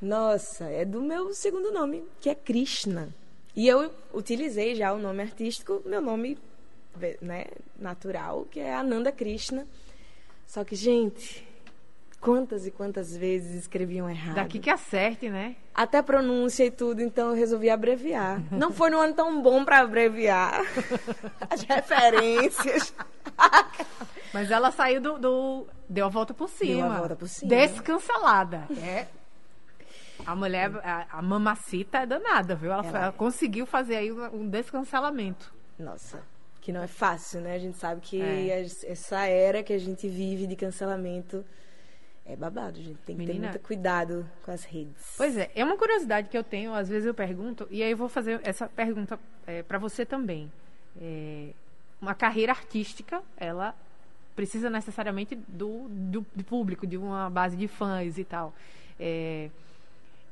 Nossa, 0.01 0.63
é 0.63 0.85
do 0.85 1.01
meu 1.01 1.33
segundo 1.33 1.73
nome, 1.73 2.05
que 2.21 2.29
é 2.29 2.35
Krishna. 2.35 3.09
E 3.59 3.67
eu 3.67 3.91
utilizei 4.13 4.73
já 4.73 4.93
o 4.93 4.97
nome 4.97 5.21
artístico, 5.21 5.81
meu 5.85 5.99
nome 5.99 6.37
né, 7.21 7.43
natural, 7.77 8.47
que 8.49 8.57
é 8.57 8.73
Ananda 8.73 9.11
Krishna. 9.11 9.67
Só 10.47 10.63
que, 10.63 10.77
gente, 10.77 11.45
quantas 12.21 12.65
e 12.65 12.71
quantas 12.71 13.17
vezes 13.17 13.55
escreviam 13.55 14.09
errado. 14.09 14.35
Daqui 14.35 14.59
que 14.59 14.69
acerte, 14.69 15.29
né? 15.29 15.57
Até 15.75 16.01
pronúncia 16.01 16.63
e 16.63 16.71
tudo, 16.71 17.01
então 17.01 17.31
eu 17.31 17.35
resolvi 17.35 17.69
abreviar. 17.69 18.41
Não 18.49 18.71
foi 18.71 18.91
num 18.91 18.99
ano 19.01 19.13
tão 19.13 19.41
bom 19.41 19.65
para 19.65 19.79
abreviar 19.79 20.61
as 21.49 21.61
referências. 21.63 22.95
Mas 24.33 24.51
ela 24.51 24.71
saiu 24.71 25.01
do, 25.01 25.19
do, 25.19 25.67
Deu 25.89 26.05
a 26.05 26.09
volta 26.09 26.33
por 26.33 26.47
cima. 26.47 26.75
Deu 26.75 26.85
a 26.85 26.97
volta 26.97 27.15
por 27.17 27.27
cima. 27.27 27.49
Descancelada. 27.49 28.69
É. 28.81 29.18
A 30.25 30.35
mulher, 30.35 30.71
a, 30.83 31.19
a 31.19 31.21
mamacita 31.21 31.99
é 31.99 32.05
danada, 32.05 32.55
viu? 32.55 32.71
Ela, 32.71 32.85
ela, 32.85 32.99
ela 32.99 33.11
conseguiu 33.11 33.65
fazer 33.65 33.95
aí 33.95 34.11
um 34.11 34.47
descancelamento. 34.47 35.53
Nossa, 35.77 36.21
que 36.61 36.71
não 36.71 36.83
é 36.83 36.87
fácil, 36.87 37.41
né? 37.41 37.55
A 37.55 37.59
gente 37.59 37.77
sabe 37.77 38.01
que 38.01 38.21
é. 38.21 38.61
essa 38.61 39.25
era 39.25 39.63
que 39.63 39.73
a 39.73 39.77
gente 39.77 40.07
vive 40.07 40.45
de 40.45 40.55
cancelamento 40.55 41.43
é 42.29 42.35
babado, 42.35 42.77
gente. 42.77 42.99
Tem 43.05 43.15
que 43.15 43.25
Menina, 43.25 43.47
ter 43.47 43.53
muito 43.53 43.59
cuidado 43.65 44.29
com 44.43 44.51
as 44.51 44.63
redes. 44.63 45.15
Pois 45.17 45.35
é, 45.35 45.49
é 45.55 45.65
uma 45.65 45.75
curiosidade 45.75 46.29
que 46.29 46.37
eu 46.37 46.43
tenho, 46.43 46.73
às 46.75 46.87
vezes 46.87 47.07
eu 47.07 47.13
pergunto, 47.13 47.67
e 47.71 47.81
aí 47.81 47.89
eu 47.89 47.97
vou 47.97 48.07
fazer 48.07 48.39
essa 48.43 48.67
pergunta 48.67 49.19
é, 49.47 49.63
para 49.63 49.79
você 49.79 50.05
também. 50.05 50.51
É, 51.01 51.49
uma 51.99 52.13
carreira 52.13 52.51
artística, 52.51 53.21
ela 53.35 53.73
precisa 54.35 54.69
necessariamente 54.69 55.35
do, 55.35 55.87
do, 55.89 56.25
do, 56.35 56.43
público, 56.43 56.85
de 56.85 56.97
uma 56.97 57.29
base 57.31 57.57
de 57.57 57.67
fãs 57.67 58.19
e 58.19 58.23
tal. 58.23 58.53
É, 58.99 59.49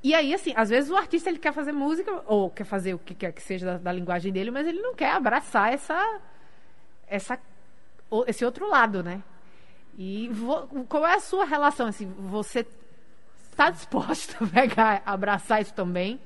E 0.03 0.13
aí, 0.13 0.33
assim, 0.33 0.53
às 0.55 0.69
vezes 0.69 0.89
o 0.91 0.95
artista 0.95 1.29
ele 1.29 1.39
quer 1.39 1.51
fazer 1.53 1.71
música, 1.71 2.21
ou 2.27 2.49
quer 2.49 2.63
fazer 2.63 2.93
o 2.93 2.99
que 2.99 3.13
quer 3.15 3.31
que 3.33 3.41
seja 3.41 3.65
da, 3.65 3.77
da 3.77 3.91
linguagem 3.91 4.31
dele, 4.31 4.51
mas 4.51 4.65
ele 4.67 4.79
não 4.81 4.93
quer 4.93 5.11
abraçar 5.11 5.73
essa, 5.73 6.19
essa, 7.07 7.39
esse 8.27 8.45
outro 8.45 8.69
lado, 8.69 9.01
né? 9.03 9.21
E 9.97 10.29
qual 10.87 11.05
é 11.07 11.15
a 11.15 11.19
sua 11.19 11.43
relação? 11.45 11.87
Assim, 11.87 12.05
você 12.19 12.65
está 13.51 13.71
disposta 13.71 14.43
a 14.43 14.47
pegar, 14.47 15.01
abraçar 15.05 15.61
isso 15.61 15.73
também? 15.73 16.19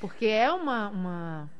Porque 0.00 0.26
é 0.26 0.50
uma, 0.52 0.88
uma, 0.90 1.50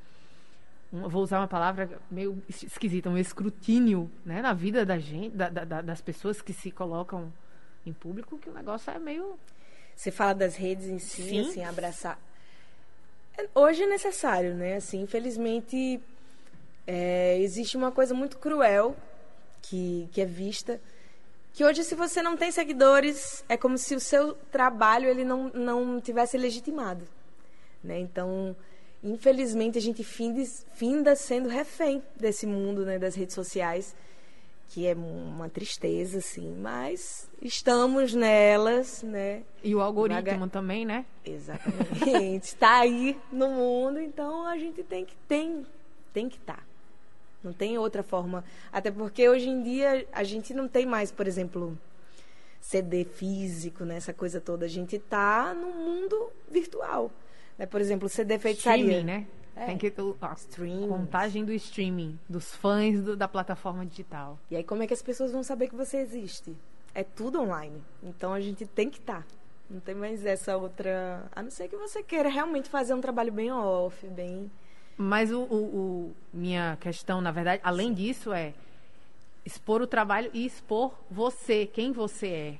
uma- 0.93 1.09
vou 1.09 1.23
usar 1.25 1.41
uma 1.41 1.49
palavra 1.49 1.99
meio 2.09 2.41
es- 2.49 2.63
esquisita, 2.63 3.11
um 3.11 3.19
escrutínio, 3.19 4.09
né, 4.25 4.41
na 4.41 4.53
vida 4.53 4.87
da 4.87 4.99
gente, 4.99 5.37
da- 5.37 5.49
da- 5.51 5.83
das 5.83 6.01
pessoas 6.01 6.41
que 6.41 6.53
se 6.53 6.71
colocam 6.71 7.33
em 7.85 7.93
público, 7.93 8.39
que 8.39 8.49
o 8.49 8.55
negócio 8.55 8.91
é 8.93 8.99
meio 9.01 9.37
Você 9.97 10.11
fala 10.11 10.35
das 10.35 10.55
redes 10.55 10.87
em 10.87 10.99
si, 10.99 11.23
Sim. 11.23 11.41
assim, 11.41 11.65
abraçar. 11.65 12.21
É, 13.37 13.49
Hoje 13.55 13.83
é 13.83 13.87
necessário, 13.87 14.55
né? 14.55 14.77
Assim, 14.77 15.01
infelizmente, 15.01 16.01
é, 16.87 17.39
existe 17.41 17.77
uma 17.77 17.91
coisa 17.91 18.15
muito 18.15 18.39
cruel 18.39 18.95
que, 19.63 20.09
que 20.13 20.21
é 20.21 20.27
vista. 20.27 20.79
Que 21.55 21.65
hoje, 21.65 21.83
se 21.83 21.95
você 21.95 22.21
não 22.21 22.37
tem 22.37 22.53
seguidores, 22.53 23.43
é 23.49 23.57
como 23.57 23.79
se 23.79 23.95
o 23.95 24.01
seu 24.01 24.35
trabalho 24.53 25.09
ele 25.09 25.25
não, 25.25 25.49
não 25.49 26.01
tivesse 26.01 26.37
legitimado. 26.37 27.09
Né? 27.83 27.99
Então, 27.99 28.55
infelizmente, 29.03 29.79
a 29.79 29.81
gente 29.81 30.05
finda, 30.05 30.43
finda 30.75 31.17
sendo 31.17 31.49
refém 31.49 32.03
desse 32.15 32.47
mundo 32.47 32.85
né, 32.85 32.99
das 32.99 33.15
redes 33.15 33.35
sociais, 33.35 33.97
que 34.69 34.87
é 34.87 34.95
uma 34.95 35.49
tristeza, 35.49 36.19
assim. 36.19 36.55
Mas 36.61 37.29
estamos 37.41 38.15
nelas, 38.15 39.03
né? 39.03 39.43
E 39.63 39.75
o 39.75 39.81
algoritmo 39.81 40.49
também, 40.49 40.85
né? 40.85 41.05
Exatamente. 41.25 42.45
Está 42.45 42.81
aí 42.81 43.19
no 43.33 43.49
mundo, 43.49 44.01
então 44.01 44.47
a 44.47 44.59
gente 44.59 44.83
tem 44.83 45.05
que 45.05 45.15
tem, 45.29 45.67
tem 46.13 46.29
que 46.29 46.37
estar. 46.37 46.67
Não 47.43 47.53
tem 47.53 47.79
outra 47.79 48.03
forma. 48.03 48.45
Até 48.73 48.91
porque 48.91 49.29
hoje 49.29 49.49
em 49.49 49.63
dia 49.63 50.07
a 50.13 50.25
gente 50.25 50.53
não 50.53 50.67
tem 50.67 50.85
mais, 50.85 51.13
por 51.13 51.27
exemplo, 51.27 51.79
CD 52.61 53.05
físico, 53.05 53.85
né, 53.85 53.97
essa 53.97 54.13
coisa 54.13 54.41
toda. 54.41 54.67
A 54.67 54.69
gente 54.69 54.97
está 54.97 55.55
no 55.55 55.69
mundo 55.69 56.31
virtual. 56.51 57.11
Né? 57.57 57.65
Por 57.67 57.81
exemplo, 57.81 58.09
CD 58.09 58.39
feitiçaria. 58.39 58.85
Streaming, 58.85 59.05
né? 59.05 59.27
É. 59.57 59.67
Tem 59.67 59.79
que 59.79 59.91
ter 59.91 60.03
a 60.21 60.35
Streaming. 60.35 60.87
contagem 60.89 61.43
do 61.45 61.53
streaming, 61.55 62.19
dos 62.29 62.55
fãs 62.55 63.01
do- 63.03 63.17
da 63.17 63.27
plataforma 63.27 63.87
digital. 63.87 64.39
E 64.51 64.57
aí 64.57 64.63
como 64.63 64.83
é 64.83 64.87
que 64.87 64.93
as 64.93 65.01
pessoas 65.01 65.33
vão 65.33 65.43
saber 65.43 65.69
que 65.69 65.75
você 65.75 65.97
existe? 65.97 66.55
É 66.95 67.03
tudo 67.03 67.41
online. 67.41 67.83
Então 68.03 68.33
a 68.35 68.41
gente 68.41 68.67
tem 68.67 68.91
que 68.91 68.99
estar. 68.99 69.27
Não 69.71 69.81
tem 69.81 69.95
mais 69.95 70.25
essa 70.27 70.57
outra. 70.57 71.25
A 71.35 71.43
não 71.43 71.51
ser 71.51 71.69
que 71.69 71.77
você 71.77 72.03
queira 72.03 72.29
realmente 72.29 72.69
fazer 72.69 72.93
um 72.95 73.01
trabalho 73.01 73.33
bem 73.33 73.51
off, 73.51 74.07
bem. 74.09 74.51
Mas 74.97 75.33
o, 75.33 75.41
o- 75.43 75.55
o- 75.55 76.17
minha 76.33 76.77
questão, 76.81 77.21
na 77.21 77.31
verdade, 77.33 77.61
além 77.65 77.93
disso, 77.95 78.33
é 78.33 78.53
expor 79.45 79.81
o 79.83 79.87
trabalho 79.87 80.31
e 80.35 80.45
expor 80.45 80.93
você, 81.11 81.67
quem 81.67 81.93
você 81.93 82.27
é. 82.29 82.59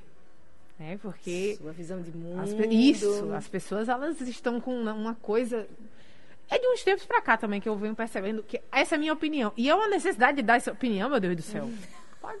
Né? 0.79 0.99
Porque 1.01 1.57
Sua 1.59 1.71
visão 1.71 2.01
de 2.01 2.11
mundo. 2.15 2.39
as 2.41 2.51
isso, 2.71 3.31
as 3.33 3.47
pessoas 3.47 3.89
elas 3.89 4.19
estão 4.21 4.59
com 4.61 4.75
uma 4.83 5.15
coisa. 5.15 5.67
É 6.49 6.57
de 6.57 6.67
uns 6.67 6.83
tempos 6.83 7.05
pra 7.05 7.21
cá 7.21 7.35
também 7.37 7.59
que 7.59 7.67
eu 7.67 7.75
venho 7.75 7.93
percebendo 7.95 8.41
que 8.43 8.61
essa 8.71 8.95
é 8.95 8.97
a 8.97 8.99
minha 8.99 9.13
opinião. 9.13 9.51
E 9.57 9.69
é 9.69 9.75
uma 9.75 9.87
necessidade 9.87 10.37
de 10.37 10.43
dar 10.43 10.55
essa 10.55 10.71
opinião, 10.71 11.09
meu 11.09 11.19
Deus 11.19 11.35
do 11.35 11.41
céu. 11.41 11.69
Pode- 12.21 12.39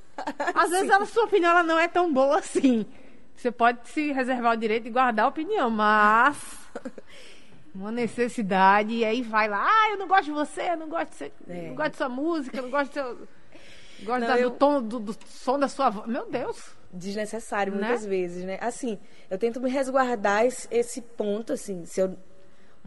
Às 0.55 0.69
vezes 0.69 0.89
a 0.89 1.05
sua 1.05 1.25
opinião 1.25 1.51
ela 1.51 1.63
não 1.63 1.77
é 1.77 1.87
tão 1.87 2.11
boa 2.13 2.39
assim. 2.39 2.85
Você 3.35 3.51
pode 3.51 3.87
se 3.89 4.11
reservar 4.11 4.53
o 4.53 4.57
direito 4.57 4.85
de 4.85 4.89
guardar 4.89 5.25
a 5.25 5.29
opinião, 5.29 5.69
mas 5.69 6.37
uma 7.75 7.91
necessidade 7.91 8.91
e 8.93 9.05
aí 9.05 9.21
vai 9.21 9.47
lá, 9.47 9.63
ah, 9.69 9.91
eu 9.91 9.97
não 9.97 10.07
gosto 10.07 10.25
de 10.25 10.31
você, 10.31 10.61
eu 10.71 10.77
não 10.77 10.89
gosto 10.89 11.09
de, 11.11 11.15
você, 11.17 11.31
É. 11.47 11.67
não 11.67 11.75
gosto 11.75 11.91
de 11.91 11.97
sua 11.97 12.09
música, 12.09 12.57
eu 12.57 12.63
não 12.63 12.69
gosto 12.71 12.89
do 12.89 12.93
seu, 12.93 13.05
gosto 14.05 14.19
Não, 14.21 14.27
da- 14.27 14.39
eu- 14.39 14.49
do 14.49 14.55
tom 14.55 14.81
do, 14.81 14.99
do 14.99 15.15
som 15.27 15.59
da 15.59 15.67
sua 15.67 15.89
voz. 15.89 16.07
Meu 16.07 16.25
Deus. 16.29 16.75
Desnecessário, 16.91 17.75
Né? 17.75 17.79
muitas 17.85 18.05
vezes, 18.05 18.43
né? 18.45 18.57
Assim, 18.61 18.97
eu 19.29 19.37
tento 19.37 19.59
me 19.61 19.69
resguardar 19.69 20.45
esse, 20.45 20.67
esse 20.71 21.01
ponto, 21.01 21.51
assim. 21.53 21.85
Se 21.85 21.99
eu, 22.01 22.17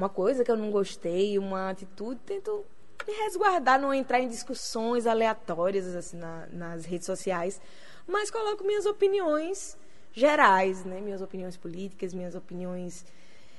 uma 0.00 0.08
coisa 0.08 0.42
que 0.42 0.50
eu 0.50 0.56
não 0.56 0.70
gostei, 0.70 1.38
uma 1.38 1.68
atitude, 1.70 2.18
tento 2.24 2.64
me 3.06 3.12
resguardar, 3.24 3.78
não 3.78 3.92
entrar 3.92 4.18
em 4.20 4.28
discussões 4.28 5.06
aleatórias, 5.06 5.94
assim, 5.94 6.16
na- 6.16 6.46
nas 6.50 6.86
redes 6.86 7.04
sociais. 7.04 7.60
Mas 8.06 8.30
coloco 8.30 8.64
minhas 8.64 8.86
opiniões 8.86 9.76
gerais, 10.12 10.84
né? 10.86 11.00
Minhas 11.00 11.20
opiniões 11.20 11.56
políticas, 11.56 12.14
minhas 12.14 12.34
opiniões 12.34 13.04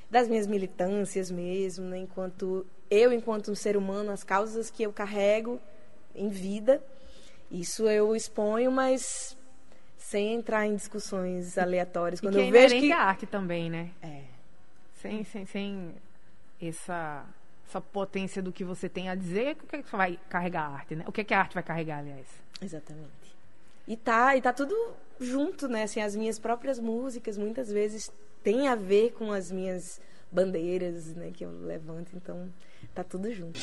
das 0.10 0.27
minhas 0.27 0.48
militâncias 0.48 1.29
mesmo, 1.29 1.86
né? 1.86 2.00
Enquanto 2.00 2.65
eu, 2.89 3.13
enquanto 3.13 3.51
um 3.51 3.55
ser 3.55 3.77
humano, 3.77 4.12
as 4.12 4.24
causas 4.24 4.69
que 4.71 4.81
eu 4.83 4.91
carrego 4.91 5.60
em 6.15 6.27
vida, 6.29 6.83
isso 7.51 7.88
eu 7.88 8.15
exponho, 8.15 8.71
mas 8.71 9.38
sem 9.98 10.33
entrar 10.33 10.65
em 10.65 10.75
discussões 10.75 11.55
aleatórias. 11.57 12.19
E 12.19 12.24
Quando 12.24 12.33
que 12.36 12.41
é 12.41 12.48
eu 12.48 12.51
vejo 12.51 12.79
que 12.79 12.91
à 12.91 13.00
arte 13.00 13.25
também, 13.27 13.69
né? 13.69 13.91
é, 14.01 14.24
Sem, 15.01 15.24
sem, 15.24 15.45
sem 15.45 15.95
essa, 16.62 17.25
essa 17.68 17.82
potência 17.82 18.41
do 18.41 18.51
que 18.51 18.63
você 18.63 18.88
tem 18.88 19.10
a 19.10 19.15
dizer, 19.15 19.58
o 19.63 19.68
que, 19.68 19.75
é 19.77 19.82
que 19.82 19.96
vai 19.96 20.20
carregar 20.30 20.63
a 20.63 20.74
arte, 20.74 20.96
né? 20.96 21.03
O 21.08 21.12
que, 21.12 21.22
é 21.22 21.24
que 21.24 21.34
a 21.34 21.39
arte 21.39 21.53
vai 21.53 21.63
carregar, 21.63 22.00
aliás? 22.00 22.27
exatamente. 22.62 23.36
E 23.88 23.98
tá, 23.98 24.36
e 24.38 24.41
tá 24.41 24.53
tudo 24.53 24.75
junto, 25.20 25.68
né? 25.68 25.84
Assim, 25.84 26.01
as 26.01 26.15
minhas 26.15 26.38
próprias 26.38 26.80
músicas 26.80 27.38
muitas 27.38 27.72
vezes 27.72 28.12
têm 28.44 28.68
a 28.68 28.75
ver 28.75 29.12
com 29.13 29.32
as 29.32 29.51
minhas 29.51 30.00
bandeiras, 30.32 31.08
né, 31.16 31.32
que 31.34 31.44
eu 31.44 31.52
levanto, 31.52 32.12
então 32.16 32.48
tá 32.94 33.04
tudo 33.04 33.34
junto. 33.34 33.60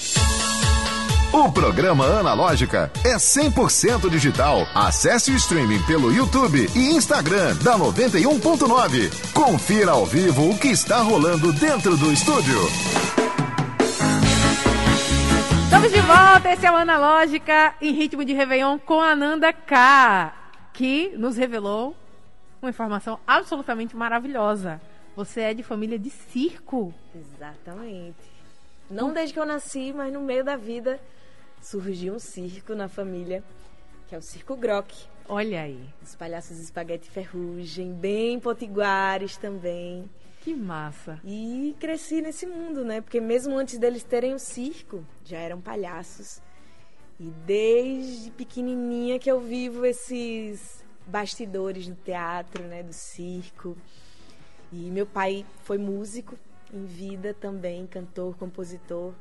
O 1.32 1.52
programa 1.52 2.06
Analógica 2.06 2.90
é 3.04 3.16
100% 3.16 4.08
digital. 4.08 4.66
Acesse 4.74 5.30
o 5.30 5.36
streaming 5.36 5.82
pelo 5.84 6.10
YouTube 6.10 6.66
e 6.74 6.96
Instagram 6.96 7.54
da 7.56 7.78
91.9. 7.78 9.32
Confira 9.34 9.90
ao 9.90 10.06
vivo 10.06 10.50
o 10.50 10.58
que 10.58 10.68
está 10.68 11.02
rolando 11.02 11.52
dentro 11.52 11.98
do 11.98 12.10
estúdio. 12.10 12.58
Estamos 15.64 15.92
de 15.92 16.00
volta, 16.00 16.50
esse 16.50 16.64
é 16.64 16.72
o 16.72 16.76
Analógica 16.76 17.74
em 17.80 17.92
ritmo 17.92 18.24
de 18.24 18.32
Réveillon 18.32 18.78
com 18.78 18.98
a 18.98 19.10
Ananda 19.10 19.52
K, 19.52 20.32
que 20.72 21.12
nos 21.18 21.36
revelou 21.36 21.94
uma 22.62 22.70
informação 22.70 23.20
absolutamente 23.26 23.94
maravilhosa. 23.94 24.80
Você 25.18 25.40
é 25.40 25.52
de 25.52 25.64
família 25.64 25.98
de 25.98 26.10
circo. 26.10 26.94
Exatamente. 27.12 28.14
Não 28.88 29.12
desde 29.12 29.34
que 29.34 29.40
eu 29.40 29.44
nasci, 29.44 29.92
mas 29.92 30.12
no 30.12 30.20
meio 30.20 30.44
da 30.44 30.54
vida 30.54 31.00
surgiu 31.60 32.14
um 32.14 32.20
circo 32.20 32.72
na 32.72 32.86
família, 32.88 33.42
que 34.06 34.14
é 34.14 34.18
o 34.18 34.22
Circo 34.22 34.54
Grock. 34.54 34.94
Olha 35.28 35.62
aí, 35.62 35.84
Os 36.00 36.14
palhaços 36.14 36.60
espaguete 36.60 37.10
ferrugem, 37.10 37.92
bem 37.92 38.38
potiguares 38.38 39.36
também. 39.36 40.08
que 40.40 40.54
massa. 40.54 41.18
E 41.24 41.74
cresci 41.80 42.22
nesse 42.22 42.46
mundo, 42.46 42.84
né? 42.84 43.00
Porque 43.00 43.20
mesmo 43.20 43.56
antes 43.58 43.76
deles 43.76 44.04
terem 44.04 44.34
o 44.34 44.38
circo, 44.38 45.04
já 45.24 45.38
eram 45.38 45.60
palhaços. 45.60 46.40
E 47.18 47.24
desde 47.44 48.30
pequenininha 48.30 49.18
que 49.18 49.28
eu 49.28 49.40
vivo 49.40 49.84
esses 49.84 50.84
bastidores 51.08 51.88
do 51.88 51.96
teatro, 51.96 52.62
né? 52.68 52.84
Do 52.84 52.92
circo. 52.92 53.76
E 54.72 54.76
meu 54.90 55.06
pai 55.06 55.44
foi 55.64 55.78
músico 55.78 56.36
em 56.72 56.84
vida 56.84 57.34
também, 57.40 57.86
cantor, 57.86 58.36
compositor. 58.36 59.12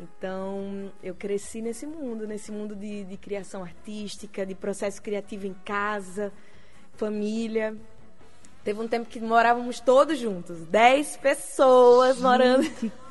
Então 0.00 0.90
eu 1.02 1.14
cresci 1.14 1.60
nesse 1.62 1.86
mundo, 1.86 2.26
nesse 2.26 2.50
mundo 2.52 2.74
de, 2.76 3.04
de 3.04 3.16
criação 3.16 3.62
artística, 3.62 4.44
de 4.44 4.54
processo 4.54 5.00
criativo 5.02 5.46
em 5.46 5.54
casa, 5.64 6.32
família. 6.94 7.74
Teve 8.64 8.80
um 8.80 8.88
tempo 8.88 9.08
que 9.08 9.20
morávamos 9.20 9.78
todos 9.80 10.18
juntos, 10.18 10.58
dez 10.66 11.16
pessoas 11.16 12.20
morando. 12.20 12.66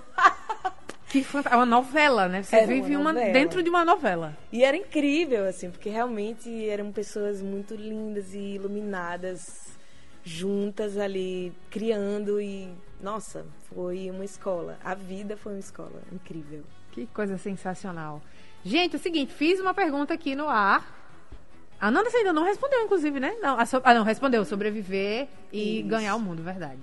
Que 1.07 1.23
fant- 1.23 1.45
É 1.49 1.55
uma 1.55 1.65
novela, 1.65 2.27
né? 2.27 2.43
Você 2.43 2.55
Era 2.57 2.65
uma 2.65 2.73
vive 2.73 2.95
uma, 2.97 3.13
novela. 3.13 3.31
dentro 3.31 3.63
de 3.63 3.69
uma 3.69 3.85
novela. 3.85 4.37
E 4.51 4.65
era 4.65 4.75
incrível, 4.75 5.47
assim, 5.47 5.69
porque 5.71 5.87
realmente 5.89 6.67
eram 6.67 6.91
pessoas 6.91 7.41
muito 7.41 7.73
lindas 7.73 8.33
e 8.33 8.55
iluminadas, 8.55 9.74
juntas 10.25 10.97
ali, 10.97 11.53
criando 11.69 12.41
e, 12.41 12.67
nossa, 12.99 13.45
foi 13.73 14.09
uma 14.09 14.25
escola. 14.25 14.77
A 14.83 14.95
vida 14.95 15.37
foi 15.37 15.53
uma 15.53 15.59
escola 15.59 16.01
incrível. 16.11 16.63
Que 16.91 17.05
coisa 17.07 17.37
sensacional. 17.37 18.21
Gente, 18.63 18.95
é 18.95 18.97
o 18.97 19.01
seguinte, 19.01 19.31
fiz 19.31 19.59
uma 19.59 19.73
pergunta 19.73 20.13
aqui 20.13 20.35
no 20.35 20.49
ar. 20.49 20.93
A 21.79 21.91
Nanda 21.91 22.09
ainda 22.11 22.33
não 22.33 22.43
respondeu, 22.43 22.81
inclusive, 22.83 23.19
né? 23.19 23.35
Não, 23.41 23.59
a 23.59 23.65
so- 23.65 23.81
ah, 23.83 23.93
não, 23.93 24.03
respondeu. 24.03 24.43
Sobreviver 24.43 25.27
e 25.53 25.79
Isso. 25.81 25.87
ganhar 25.89 26.15
o 26.15 26.19
mundo, 26.19 26.41
verdade. 26.41 26.79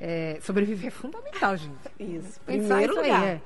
É, 0.00 0.38
sobreviver 0.42 0.86
é 0.86 0.90
fundamental, 0.90 1.56
gente. 1.56 1.76
Isso, 1.98 2.40
Pensar 2.40 2.76
primeiro 2.76 2.92
isso 2.94 3.00
aí, 3.02 3.10
lugar. 3.10 3.26
é. 3.26 3.40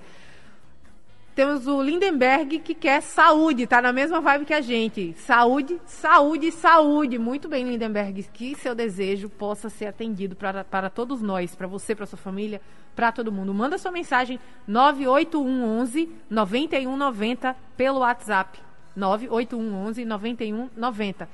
Temos 1.35 1.67
o 1.67 1.83
Lindenberg 1.83 2.59
que 2.59 2.75
quer 2.75 3.01
saúde, 3.01 3.67
tá 3.67 3.81
na 3.81 3.91
mesma 3.91 4.21
vibe 4.21 4.45
que 4.45 4.53
a 4.53 4.61
gente. 4.61 5.15
Saúde, 5.15 5.81
saúde, 5.87 6.53
saúde. 6.53 7.19
Muito 7.19 7.49
bem, 7.49 7.65
Lindenberg, 7.65 8.23
que 8.35 8.55
seu 8.55 8.75
desejo 8.75 9.31
possa 9.31 9.71
ser 9.71 9.87
atendido 9.87 10.37
para, 10.37 10.91
todos 10.91 11.23
nós, 11.23 11.55
para 11.55 11.67
você, 11.67 11.95
para 11.95 12.05
sua 12.05 12.19
família, 12.19 12.61
para 12.95 13.11
todo 13.11 13.33
mundo. 13.33 13.55
Manda 13.55 13.79
sua 13.79 13.91
mensagem 13.91 14.39
98111 14.69 16.11
9190 16.29 17.57
pelo 17.79 18.01
WhatsApp. 18.01 18.61
98111 18.95 20.05
9190. 20.05 21.29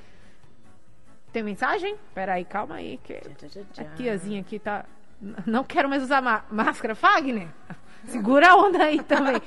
Tem 1.33 1.43
mensagem? 1.43 1.97
Peraí, 2.15 2.45
calma 2.45 2.77
aí, 2.77 3.01
que 3.03 3.21
a 3.77 3.85
tiazinha 3.97 4.41
aqui 4.41 4.61
tá. 4.61 4.85
Não 5.45 5.65
quero 5.65 5.89
mais 5.89 6.05
usar 6.05 6.23
máscara. 6.53 6.95
Fagner, 6.95 7.49
segura 8.07 8.51
a 8.51 8.57
onda 8.57 8.85
aí 8.85 9.03
também. 9.03 9.41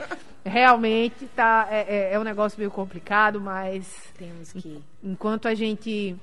Realmente 0.43 1.27
tá, 1.35 1.67
é, 1.69 1.81
é, 1.87 2.13
é 2.13 2.19
um 2.19 2.23
negócio 2.23 2.57
meio 2.57 2.71
complicado, 2.71 3.39
mas. 3.39 4.11
Temos 4.17 4.51
que. 4.51 4.81
Enquanto 5.03 5.47
a 5.47 5.53
gente 5.53 6.15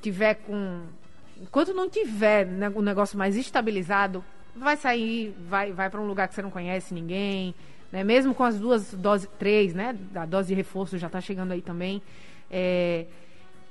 tiver 0.00 0.34
com. 0.34 0.82
Enquanto 1.40 1.72
não 1.72 1.88
tiver 1.88 2.46
né, 2.46 2.68
um 2.74 2.82
negócio 2.82 3.18
mais 3.18 3.36
estabilizado, 3.36 4.24
vai 4.54 4.76
sair, 4.76 5.34
vai, 5.48 5.72
vai 5.72 5.88
para 5.88 6.00
um 6.00 6.06
lugar 6.06 6.28
que 6.28 6.34
você 6.34 6.42
não 6.42 6.50
conhece 6.50 6.92
ninguém, 6.94 7.54
né? 7.90 8.04
Mesmo 8.04 8.34
com 8.34 8.44
as 8.44 8.58
duas 8.58 8.94
doses, 8.94 9.28
três, 9.38 9.74
né? 9.74 9.96
A 10.14 10.26
dose 10.26 10.48
de 10.48 10.54
reforço 10.54 10.98
já 10.98 11.06
está 11.06 11.20
chegando 11.20 11.52
aí 11.52 11.62
também. 11.62 12.02
É, 12.50 13.06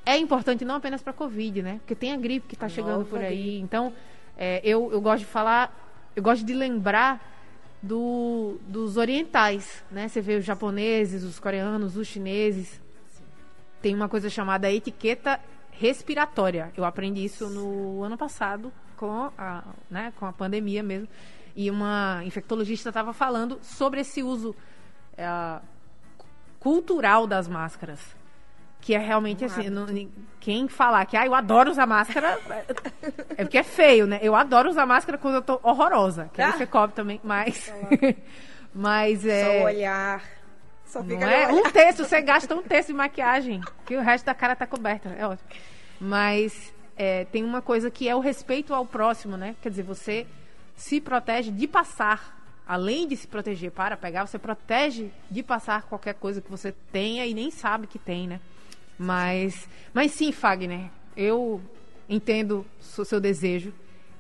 é 0.05 0.17
importante 0.17 0.63
não 0.63 0.75
apenas 0.75 1.01
para 1.01 1.13
Covid, 1.13 1.61
né? 1.61 1.77
Porque 1.79 1.95
tem 1.95 2.13
a 2.13 2.17
gripe 2.17 2.47
que 2.47 2.55
está 2.55 2.69
chegando 2.69 3.05
por 3.05 3.19
aí. 3.19 3.43
Gripe. 3.43 3.59
Então, 3.59 3.93
é, 4.37 4.61
eu, 4.63 4.89
eu 4.91 5.01
gosto 5.01 5.19
de 5.19 5.25
falar, 5.25 5.73
eu 6.15 6.23
gosto 6.23 6.45
de 6.45 6.53
lembrar 6.53 7.36
do, 7.81 8.59
dos 8.67 8.97
orientais, 8.97 9.83
né? 9.91 10.07
Você 10.07 10.21
vê 10.21 10.35
os 10.35 10.45
japoneses, 10.45 11.23
os 11.23 11.39
coreanos, 11.39 11.95
os 11.95 12.07
chineses. 12.07 12.81
Tem 13.81 13.93
uma 13.93 14.09
coisa 14.09 14.29
chamada 14.29 14.71
etiqueta 14.71 15.39
respiratória. 15.71 16.71
Eu 16.75 16.83
aprendi 16.83 17.23
isso 17.23 17.49
no 17.49 18.03
ano 18.03 18.17
passado 18.17 18.73
com 18.95 19.31
a, 19.37 19.63
né, 19.89 20.11
com 20.17 20.25
a 20.25 20.33
pandemia 20.33 20.81
mesmo. 20.81 21.07
E 21.55 21.69
uma 21.71 22.21
infectologista 22.23 22.89
estava 22.89 23.13
falando 23.13 23.59
sobre 23.61 24.01
esse 24.01 24.21
uso 24.21 24.55
é, 25.15 25.59
cultural 26.59 27.25
das 27.25 27.47
máscaras. 27.47 28.15
Que 28.87 28.95
é 28.95 28.99
realmente 28.99 29.43
um 29.43 29.47
assim, 29.47 29.69
não, 29.69 29.85
quem 30.39 30.69
falar 30.69 31.05
que 31.05 31.17
ah, 31.17 31.25
eu 31.25 31.35
adoro 31.35 31.69
usar 31.69 31.85
máscara, 31.85 32.39
é 33.35 33.43
porque 33.43 33.57
é 33.57 33.63
feio, 33.63 34.07
né? 34.07 34.17
Eu 34.21 34.33
adoro 34.33 34.69
usar 34.69 34.85
máscara 34.85 35.17
quando 35.17 35.35
eu 35.35 35.41
tô 35.41 35.59
horrorosa. 35.61 36.29
Que 36.33 36.41
ah. 36.41 36.53
você 36.53 36.65
cobre 36.65 36.95
também, 36.95 37.19
mas. 37.21 37.69
mas 38.73 39.25
é. 39.25 39.59
Só 39.59 39.65
olhar. 39.65 40.23
Só 40.85 41.03
fica 41.03 41.17
não 41.17 41.27
é? 41.27 41.51
Um 41.51 41.63
terço, 41.63 42.05
você 42.05 42.21
gasta 42.21 42.55
um 42.55 42.61
terço 42.61 42.87
de 42.87 42.93
maquiagem, 42.93 43.59
que 43.85 43.97
o 43.97 44.01
resto 44.01 44.23
da 44.23 44.33
cara 44.33 44.55
tá 44.55 44.65
coberta. 44.65 45.13
É 45.19 45.27
ótimo. 45.27 45.49
Mas 45.99 46.73
é, 46.95 47.25
tem 47.25 47.43
uma 47.43 47.61
coisa 47.61 47.91
que 47.91 48.07
é 48.07 48.15
o 48.15 48.21
respeito 48.21 48.73
ao 48.73 48.85
próximo, 48.85 49.35
né? 49.35 49.53
Quer 49.61 49.67
dizer, 49.67 49.83
você 49.83 50.25
se 50.77 51.01
protege 51.01 51.51
de 51.51 51.67
passar 51.67 52.37
além 52.65 53.05
de 53.05 53.17
se 53.17 53.27
proteger 53.27 53.71
para 53.71 53.97
pegar, 53.97 54.25
você 54.25 54.39
protege 54.39 55.11
de 55.29 55.43
passar 55.43 55.83
qualquer 55.83 56.13
coisa 56.13 56.41
que 56.41 56.49
você 56.49 56.73
tenha 56.89 57.25
e 57.25 57.33
nem 57.33 57.51
sabe 57.51 57.85
que 57.85 57.99
tem, 57.99 58.27
né? 58.27 58.39
Mas, 58.97 59.67
mas 59.93 60.11
sim, 60.11 60.31
Fagner, 60.31 60.89
eu 61.15 61.61
entendo 62.09 62.65
o 62.97 63.05
seu 63.05 63.19
desejo 63.19 63.73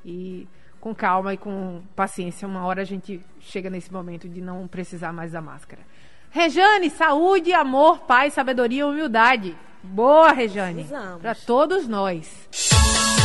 e 0.05 0.47
com 0.79 0.93
calma 0.93 1.33
e 1.33 1.37
com 1.37 1.81
paciência, 1.95 2.47
uma 2.47 2.65
hora 2.65 2.81
a 2.81 2.85
gente 2.85 3.21
chega 3.39 3.69
nesse 3.69 3.91
momento 3.91 4.29
de 4.29 4.41
não 4.41 4.67
precisar 4.67 5.11
mais 5.11 5.31
da 5.31 5.41
máscara. 5.41 5.81
Rejane, 6.29 6.89
saúde, 6.89 7.51
amor, 7.53 7.99
paz, 7.99 8.33
sabedoria 8.33 8.81
e 8.81 8.83
humildade. 8.83 9.57
Boa, 9.81 10.31
Rejane. 10.31 10.87
Para 11.21 11.33
todos 11.33 11.87
nós. 11.87 13.16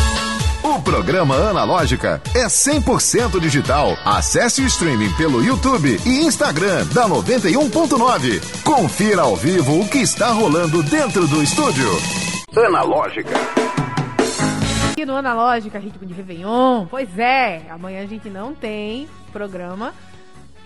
O 0.64 0.80
programa 0.80 1.34
Analógica 1.34 2.22
é 2.36 2.46
100% 2.46 3.40
digital. 3.40 3.96
Acesse 4.04 4.62
o 4.62 4.66
streaming 4.66 5.12
pelo 5.14 5.42
YouTube 5.42 5.98
e 6.06 6.20
Instagram 6.24 6.86
da 6.94 7.08
91.9. 7.08 8.62
Confira 8.62 9.22
ao 9.22 9.34
vivo 9.34 9.80
o 9.80 9.88
que 9.88 9.98
está 9.98 10.28
rolando 10.28 10.80
dentro 10.84 11.26
do 11.26 11.42
estúdio. 11.42 11.88
Analógica. 12.54 13.34
Aqui 14.92 15.04
no 15.04 15.16
Analógica, 15.16 15.80
ritmo 15.80 16.06
de 16.06 16.14
Réveillon. 16.14 16.86
Pois 16.86 17.18
é, 17.18 17.62
amanhã 17.68 18.04
a 18.04 18.06
gente 18.06 18.30
não 18.30 18.54
tem 18.54 19.08
programa. 19.32 19.92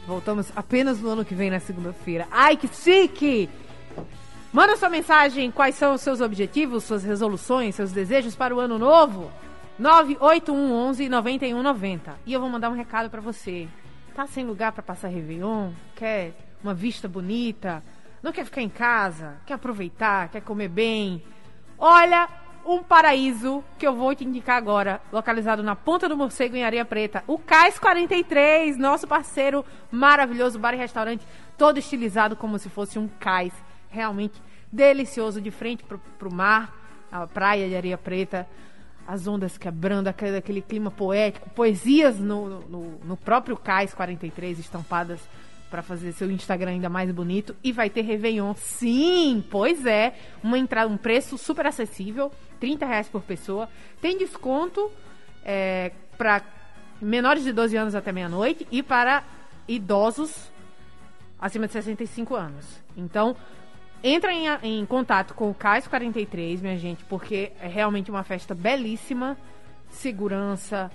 Voltamos 0.06 0.52
apenas 0.54 1.00
no 1.00 1.08
ano 1.08 1.24
que 1.24 1.34
vem, 1.34 1.48
na 1.48 1.58
segunda-feira. 1.58 2.28
Ai, 2.30 2.58
que 2.58 2.68
chique! 2.68 3.48
Manda 4.52 4.76
sua 4.76 4.90
mensagem, 4.90 5.50
quais 5.50 5.74
são 5.74 5.94
os 5.94 6.02
seus 6.02 6.20
objetivos, 6.20 6.84
suas 6.84 7.02
resoluções, 7.02 7.74
seus 7.74 7.92
desejos 7.92 8.36
para 8.36 8.54
o 8.54 8.60
ano 8.60 8.78
novo. 8.78 9.32
98111 9.78 11.08
9190. 11.08 12.18
E 12.24 12.32
eu 12.32 12.40
vou 12.40 12.48
mandar 12.48 12.70
um 12.70 12.74
recado 12.74 13.10
para 13.10 13.20
você. 13.20 13.68
Tá 14.14 14.26
sem 14.26 14.44
lugar 14.44 14.72
para 14.72 14.82
passar 14.82 15.08
Réveillon? 15.08 15.72
Quer 15.94 16.32
uma 16.62 16.72
vista 16.72 17.06
bonita? 17.06 17.82
Não 18.22 18.32
quer 18.32 18.44
ficar 18.46 18.62
em 18.62 18.68
casa? 18.68 19.36
Quer 19.44 19.54
aproveitar? 19.54 20.30
Quer 20.30 20.40
comer 20.40 20.68
bem? 20.68 21.22
Olha, 21.78 22.26
um 22.64 22.82
paraíso 22.82 23.62
que 23.78 23.86
eu 23.86 23.94
vou 23.94 24.14
te 24.14 24.24
indicar 24.24 24.56
agora, 24.56 25.00
localizado 25.12 25.62
na 25.62 25.76
Ponta 25.76 26.08
do 26.08 26.16
Morcego, 26.16 26.56
em 26.56 26.64
Areia 26.64 26.84
Preta. 26.84 27.22
O 27.26 27.38
Cais 27.38 27.78
43, 27.78 28.78
nosso 28.78 29.06
parceiro 29.06 29.62
maravilhoso, 29.90 30.58
bar 30.58 30.72
e 30.72 30.78
restaurante, 30.78 31.26
todo 31.58 31.78
estilizado 31.78 32.34
como 32.34 32.58
se 32.58 32.70
fosse 32.70 32.98
um 32.98 33.06
cais. 33.20 33.52
Realmente 33.90 34.42
delicioso, 34.72 35.40
de 35.40 35.50
frente 35.50 35.84
pro, 35.84 35.98
pro 36.18 36.32
mar, 36.32 36.74
a 37.12 37.26
praia 37.26 37.68
de 37.68 37.76
Areia 37.76 37.98
Preta 37.98 38.48
as 39.06 39.26
ondas 39.26 39.56
quebrando, 39.56 40.08
aquele, 40.08 40.36
aquele 40.36 40.60
clima 40.60 40.90
poético, 40.90 41.48
poesias 41.50 42.18
no, 42.18 42.60
no, 42.68 42.98
no 43.04 43.16
próprio 43.16 43.56
Cais 43.56 43.94
43 43.94 44.58
estampadas 44.58 45.20
para 45.70 45.82
fazer 45.82 46.12
seu 46.12 46.30
Instagram 46.30 46.72
ainda 46.72 46.88
mais 46.88 47.10
bonito. 47.10 47.54
E 47.62 47.72
vai 47.72 47.88
ter 47.90 48.02
Réveillon, 48.02 48.54
sim, 48.54 49.44
pois 49.50 49.84
é, 49.86 50.14
uma 50.42 50.58
entrada, 50.58 50.90
um 50.90 50.96
preço 50.96 51.38
super 51.38 51.66
acessível, 51.66 52.32
30 52.60 52.86
reais 52.86 53.08
por 53.08 53.22
pessoa. 53.22 53.68
Tem 54.00 54.18
desconto 54.18 54.90
é, 55.44 55.92
para 56.16 56.42
menores 57.00 57.44
de 57.44 57.52
12 57.52 57.76
anos 57.76 57.94
até 57.94 58.10
meia-noite 58.12 58.66
e 58.70 58.82
para 58.82 59.22
idosos 59.68 60.50
acima 61.38 61.66
de 61.66 61.72
65 61.74 62.34
anos. 62.34 62.64
Então, 62.96 63.36
Entra 64.02 64.32
em, 64.32 64.46
em 64.62 64.86
contato 64.86 65.34
com 65.34 65.50
o 65.50 65.54
Cais 65.54 65.86
43, 65.88 66.60
minha 66.60 66.76
gente, 66.76 67.04
porque 67.04 67.52
é 67.60 67.66
realmente 67.66 68.10
uma 68.10 68.22
festa 68.22 68.54
belíssima. 68.54 69.36
Segurança, 69.90 70.90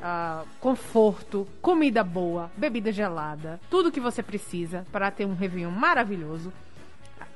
uh, 0.00 0.46
conforto, 0.60 1.46
comida 1.60 2.02
boa, 2.02 2.50
bebida 2.56 2.90
gelada, 2.90 3.60
tudo 3.68 3.92
que 3.92 4.00
você 4.00 4.22
precisa 4.22 4.86
para 4.90 5.10
ter 5.10 5.26
um 5.26 5.34
Réveillon 5.34 5.70
maravilhoso. 5.70 6.52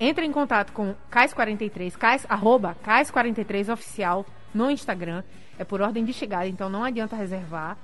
Entra 0.01 0.25
em 0.25 0.33
contato 0.33 0.73
com 0.73 0.95
Cais43, 1.11 1.97
Cais, 1.97 2.27
arroba 2.29 2.77
Cais43 2.85 3.73
oficial 3.73 4.27
no 4.53 4.71
Instagram. 4.71 5.23
É 5.59 5.65
por 5.65 5.81
ordem 5.81 6.05
de 6.05 6.13
chegada, 6.13 6.49
então 6.49 6.69
não 6.69 6.83
adianta 6.83 7.15
reservar. 7.15 7.77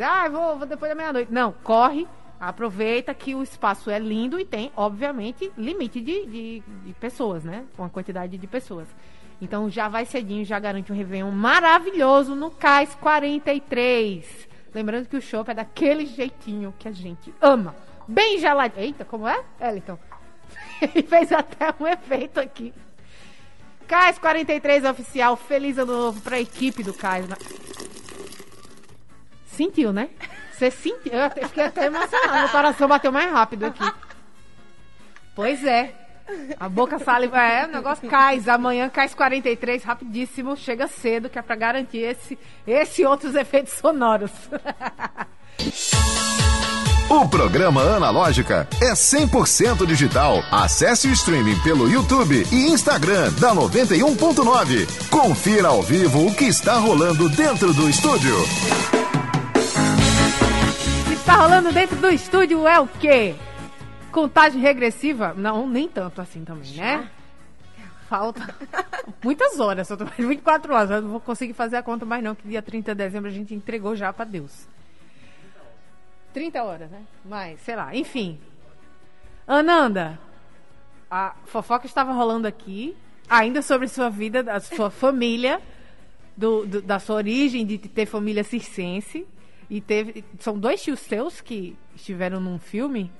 Ah, 0.00 0.28
vou, 0.28 0.58
vou 0.58 0.66
depois 0.66 0.90
da 0.90 0.94
meia-noite. 0.94 1.32
Não, 1.32 1.50
corre 1.50 2.06
Aproveita 2.40 3.12
que 3.12 3.34
o 3.34 3.42
espaço 3.42 3.90
é 3.90 3.98
lindo 3.98 4.38
e 4.38 4.44
tem, 4.44 4.70
obviamente, 4.76 5.50
limite 5.56 6.00
de, 6.00 6.26
de, 6.26 6.62
de 6.84 6.92
pessoas, 6.94 7.42
né? 7.42 7.64
Uma 7.76 7.88
quantidade 7.88 8.38
de 8.38 8.46
pessoas. 8.46 8.86
Então 9.40 9.68
já 9.70 9.88
vai 9.88 10.04
cedinho, 10.04 10.44
já 10.44 10.58
garante 10.58 10.92
um 10.92 10.96
Réveillon 10.96 11.30
maravilhoso 11.30 12.34
no 12.34 12.50
Cais 12.50 12.94
43. 12.96 14.48
Lembrando 14.74 15.08
que 15.08 15.16
o 15.16 15.22
show 15.22 15.44
é 15.48 15.54
daquele 15.54 16.06
jeitinho 16.06 16.74
que 16.78 16.88
a 16.88 16.92
gente 16.92 17.32
ama. 17.40 17.74
Bem 18.06 18.38
geladinho. 18.38 18.84
Eita, 18.84 19.04
como 19.04 19.26
é? 19.26 19.42
Eliton. 19.60 19.98
Ele 20.80 21.02
fez 21.06 21.32
até 21.32 21.74
um 21.80 21.86
efeito 21.86 22.38
aqui. 22.38 22.72
Cais 23.86 24.18
43 24.18 24.84
oficial. 24.84 25.36
Feliz 25.36 25.78
ano 25.78 25.96
novo 25.96 26.20
pra 26.20 26.40
equipe 26.40 26.82
do 26.82 26.94
Cais. 26.94 27.26
Sentiu, 29.58 29.92
né? 29.92 30.08
Você 30.52 30.70
sentiu. 30.70 31.12
Eu 31.12 31.48
fiquei 31.48 31.64
até 31.64 31.86
emocionada. 31.86 32.38
Meu 32.38 32.48
coração 32.48 32.86
bateu 32.86 33.10
mais 33.10 33.28
rápido 33.28 33.66
aqui. 33.66 33.82
Pois 35.34 35.64
é. 35.64 35.92
A 36.60 36.68
boca 36.68 36.96
saliva 37.00 37.42
é, 37.42 37.66
o 37.66 37.72
negócio 37.72 38.08
cai. 38.08 38.40
Amanhã 38.46 38.88
cai 38.88 39.08
43, 39.08 39.82
rapidíssimo. 39.82 40.56
Chega 40.56 40.86
cedo, 40.86 41.28
que 41.28 41.40
é 41.40 41.42
pra 41.42 41.56
garantir 41.56 41.98
esse, 41.98 42.38
esse 42.64 43.02
e 43.02 43.04
outros 43.04 43.34
efeitos 43.34 43.72
sonoros. 43.72 44.30
O 47.10 47.26
programa 47.26 47.80
Analógica 47.96 48.68
é 48.82 48.92
100% 48.92 49.86
digital. 49.86 50.44
Acesse 50.52 51.08
o 51.08 51.12
streaming 51.12 51.58
pelo 51.60 51.90
YouTube 51.90 52.46
e 52.52 52.66
Instagram 52.66 53.32
da 53.40 53.54
91.9. 53.54 55.08
Confira 55.08 55.68
ao 55.68 55.82
vivo 55.82 56.26
o 56.26 56.34
que 56.34 56.44
está 56.44 56.74
rolando 56.74 57.30
dentro 57.30 57.72
do 57.72 57.88
estúdio 57.88 58.36
rolando 61.38 61.72
dentro 61.72 61.96
do 61.96 62.08
estúdio 62.10 62.66
é 62.66 62.78
o 62.80 62.86
quê? 62.86 63.34
Contagem 64.10 64.60
regressiva? 64.60 65.34
Não, 65.36 65.68
nem 65.68 65.88
tanto 65.88 66.20
assim 66.20 66.44
também, 66.44 66.72
né? 66.74 67.08
Falta 68.08 68.54
muitas 69.22 69.60
horas, 69.60 69.86
só 69.86 69.96
tô 69.96 70.04
24 70.06 70.72
horas. 70.74 70.90
Eu 70.90 71.02
não 71.02 71.10
vou 71.10 71.20
conseguir 71.20 71.52
fazer 71.52 71.76
a 71.76 71.82
conta 71.82 72.04
mais 72.06 72.22
não, 72.24 72.34
que 72.34 72.48
dia 72.48 72.62
30 72.62 72.94
de 72.94 72.98
dezembro 73.04 73.28
a 73.28 73.32
gente 73.32 73.54
entregou 73.54 73.94
já 73.94 74.12
pra 74.12 74.24
Deus. 74.24 74.66
30 76.32 76.62
horas, 76.62 76.90
né? 76.90 77.02
Mas, 77.24 77.60
sei 77.60 77.76
lá, 77.76 77.94
enfim. 77.94 78.38
Ananda, 79.46 80.18
a 81.10 81.34
fofoca 81.46 81.86
estava 81.86 82.12
rolando 82.12 82.46
aqui, 82.48 82.96
ainda 83.28 83.60
sobre 83.62 83.88
sua 83.88 84.08
vida, 84.08 84.42
da 84.42 84.58
sua 84.60 84.90
família, 84.90 85.60
do, 86.36 86.64
do- 86.66 86.82
da 86.82 86.98
sua 86.98 87.16
origem 87.16 87.64
de 87.66 87.76
ter 87.78 88.06
família 88.06 88.42
circense. 88.44 89.26
E 89.70 89.80
teve. 89.80 90.24
São 90.40 90.58
dois 90.58 90.82
tios 90.82 91.00
seus 91.00 91.40
que 91.40 91.76
estiveram 91.94 92.40
num 92.40 92.58
filme? 92.58 93.10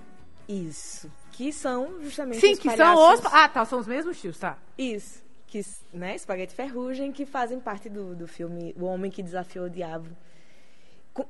Isso. 0.48 1.11
Que 1.32 1.52
são 1.52 2.00
justamente 2.02 2.40
Sim, 2.40 2.52
os 2.52 2.58
que 2.58 2.68
são 2.70 2.94
palhaços- 2.96 3.26
os. 3.26 3.32
Ah, 3.32 3.48
tá, 3.48 3.64
são 3.64 3.78
os 3.78 3.87
mesmos 3.87 4.20
tios, 4.20 4.38
tá. 4.38 4.56
Isso. 4.76 5.22
Que, 5.46 5.62
né, 5.92 6.14
Espaguete 6.14 6.54
Ferrugem, 6.54 7.11
que 7.12 7.24
fazem 7.24 7.58
parte 7.61 7.88
do, 7.88 8.14
do 8.14 8.26
filme 8.26 8.74
O 8.78 8.84
Homem 8.84 9.11
que 9.11 9.22
Desafiou 9.22 9.66
o 9.66 9.70
Diabo. 9.70 10.08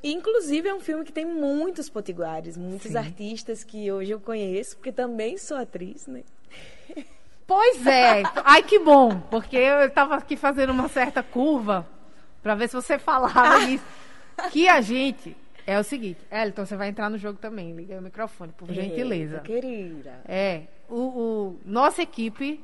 Inclusive, 0.04 0.68
é 0.68 0.74
um 0.74 0.80
filme 0.80 1.02
que 1.04 1.12
tem 1.12 1.24
muitos 1.24 1.88
potiguares, 1.88 2.56
muitos 2.56 2.94
artistas 2.94 3.64
que 3.64 3.90
hoje 3.90 4.10
eu 4.10 4.20
conheço, 4.20 4.76
porque 4.76 4.92
também 4.92 5.38
sou 5.38 5.56
atriz, 5.56 6.06
né? 6.06 6.24
Pois 7.46 7.86
é. 7.86 8.22
Ai, 8.44 8.62
que 8.62 8.78
bom. 8.78 9.18
Porque 9.30 9.56
eu 9.56 9.88
tava 9.90 10.16
aqui 10.16 10.36
fazendo 10.36 10.70
uma 10.70 10.88
certa 10.88 11.22
curva 11.22 11.88
pra 12.42 12.54
ver 12.54 12.68
se 12.68 12.74
você 12.74 12.98
falava 12.98 13.60
isso. 13.70 13.84
Que 14.50 14.68
a 14.68 14.80
gente. 14.80 15.36
É 15.66 15.78
o 15.78 15.84
seguinte, 15.84 16.18
Elton, 16.30 16.64
você 16.64 16.76
vai 16.76 16.88
entrar 16.88 17.10
no 17.10 17.18
jogo 17.18 17.38
também. 17.38 17.72
Liga 17.74 17.92
aí 17.94 18.00
o 18.00 18.02
microfone, 18.02 18.52
por 18.56 18.72
gentileza. 18.72 19.34
Eita, 19.36 19.46
querida. 19.46 20.20
É. 20.26 20.62
O, 20.88 20.96
o- 20.96 21.60
nossa 21.64 22.00
equipe 22.00 22.58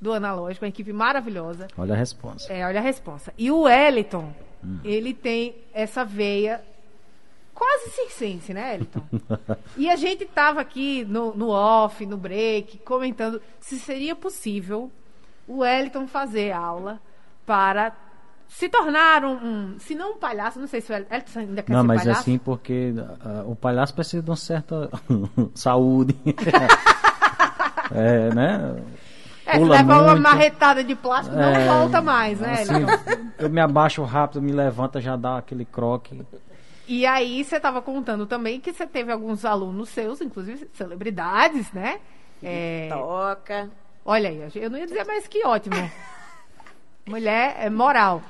do 0.00 0.12
Analógico, 0.12 0.64
uma 0.64 0.68
equipe 0.68 0.92
maravilhosa. 0.92 1.66
Olha 1.76 1.94
a 1.94 1.96
resposta. 1.96 2.52
É, 2.52 2.64
olha 2.64 2.78
a 2.78 2.82
resposta. 2.82 3.34
E 3.36 3.50
o 3.50 3.62
Wellington, 3.62 4.32
ele 4.84 5.12
tem 5.12 5.56
essa 5.74 6.04
veia 6.04 6.62
quase 7.52 7.90
circense, 7.90 8.52
né, 8.54 8.72
Wellington? 8.72 9.02
e 9.76 9.88
a 9.90 9.96
gente 9.96 10.24
tava 10.26 10.60
aqui 10.60 11.04
no, 11.06 11.34
no 11.34 11.48
off, 11.48 12.04
no 12.06 12.16
break, 12.16 12.78
comentando 12.78 13.40
se 13.58 13.78
seria 13.78 14.14
possível 14.14 14.90
o 15.48 15.58
Wellington 15.58 16.06
fazer 16.06 16.52
aula 16.52 17.00
para 17.46 17.90
se 18.48 18.68
tornar 18.68 19.24
um, 19.24 19.32
um- 19.34 19.78
se 19.78 19.94
não 19.94 20.12
um 20.12 20.16
palhaço, 20.18 20.58
não 20.58 20.66
sei 20.66 20.80
se 20.80 20.90
o 20.90 20.94
ainda 20.94 21.62
quer 21.62 21.72
Não, 21.72 21.80
ser 21.82 21.86
mas 21.86 22.02
palhaço. 22.02 22.20
assim, 22.20 22.38
porque 22.38 22.94
ah, 23.24 23.42
o 23.46 23.54
palhaço 23.56 23.94
precisa 23.94 24.22
de 24.22 24.30
uma 24.30 24.36
certa 24.36 24.88
saúde. 25.54 26.16
é, 27.94 28.34
né? 28.34 28.82
é, 29.44 29.52
se 29.52 29.58
pula 29.58 29.76
levar 29.76 30.00
uma 30.02 30.10
muito. 30.12 30.22
marretada 30.22 30.82
de 30.82 30.94
plástico, 30.94 31.36
não 31.36 31.42
É, 31.44 31.66
volta 31.66 32.00
mais, 32.00 32.40
né, 32.40 32.52
assim, 32.62 32.74
eu 33.38 33.50
me 33.50 33.60
abaixo 33.60 34.02
rápido, 34.02 34.42
me 34.42 34.52
levanta, 34.52 35.00
já 35.00 35.16
dá 35.16 35.38
aquele 35.38 35.64
croque. 35.64 36.20
E 36.88 37.04
aí 37.04 37.42
você 37.44 37.56
estava 37.56 37.82
contando 37.82 38.26
também 38.26 38.60
que 38.60 38.72
você 38.72 38.86
teve 38.86 39.10
alguns 39.12 39.44
alunos 39.44 39.88
seus, 39.88 40.20
inclusive 40.20 40.70
celebridades, 40.72 41.72
né? 41.72 41.98
É, 42.42 42.88
Toca. 42.90 43.68
olha 44.04 44.28
aí, 44.28 44.48
eu 44.54 44.70
não 44.70 44.78
ia 44.78 44.86
dizer 44.86 45.04
mais 45.04 45.26
que 45.26 45.44
ótimo. 45.44 45.74
Mulher 47.06 47.56
é 47.58 47.70
moral. 47.70 48.22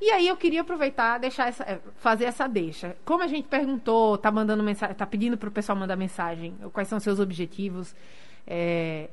E 0.00 0.10
aí 0.10 0.28
eu 0.28 0.36
queria 0.36 0.60
aproveitar, 0.60 1.18
deixar 1.18 1.48
essa, 1.48 1.64
é, 1.64 1.78
fazer 1.98 2.24
essa 2.24 2.46
deixa. 2.46 2.96
Como 3.04 3.22
a 3.22 3.26
gente 3.26 3.48
perguntou, 3.48 4.18
tá 4.18 4.30
mandando 4.30 4.62
mensagem, 4.62 4.94
tá 4.94 5.06
pedindo 5.06 5.36
pro 5.36 5.50
pessoal 5.50 5.78
mandar 5.78 5.96
mensagem, 5.96 6.54
quais 6.72 6.88
são 6.88 7.00
seus 7.00 7.18
objetivos? 7.18 7.94
é, 8.46 9.08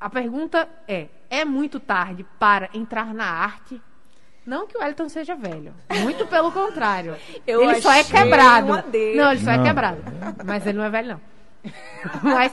a 0.00 0.08
pergunta 0.08 0.68
é: 0.88 1.08
é 1.28 1.44
muito 1.44 1.78
tarde 1.78 2.24
para 2.38 2.70
entrar 2.72 3.12
na 3.12 3.26
arte? 3.26 3.80
Não 4.46 4.66
que 4.66 4.76
o 4.76 4.82
Elton 4.82 5.08
seja 5.08 5.36
velho. 5.36 5.74
Muito 6.00 6.26
pelo 6.26 6.50
contrário. 6.50 7.14
Eu 7.46 7.62
ele 7.62 7.80
só 7.82 7.92
é 7.92 8.02
quebrado. 8.02 8.68
Não, 9.14 9.32
ele 9.32 9.40
só 9.40 9.50
é 9.50 9.56
Não. 9.58 9.64
quebrado. 9.64 10.02
Mas 10.44 10.66
ele 10.66 10.78
não 10.78 10.84
é 10.84 10.90
velho, 10.90 11.08
não. 11.08 11.20
Mas 12.22 12.52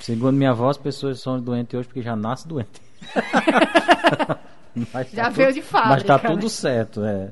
Segundo 0.00 0.36
minha 0.36 0.50
avó, 0.50 0.68
as 0.68 0.76
pessoas 0.76 1.20
são 1.20 1.40
doentes 1.40 1.74
hoje 1.74 1.88
porque 1.88 2.02
já 2.02 2.14
nasce 2.14 2.46
doente. 2.46 2.80
Mas 4.92 5.10
Já 5.10 5.24
tá 5.24 5.28
veio 5.30 5.48
tudo- 5.48 5.54
de 5.54 5.62
fábrica, 5.62 5.94
Mas 5.94 6.02
tá 6.04 6.18
né? 6.28 6.34
tudo 6.34 6.48
certo, 6.48 7.04
é. 7.04 7.30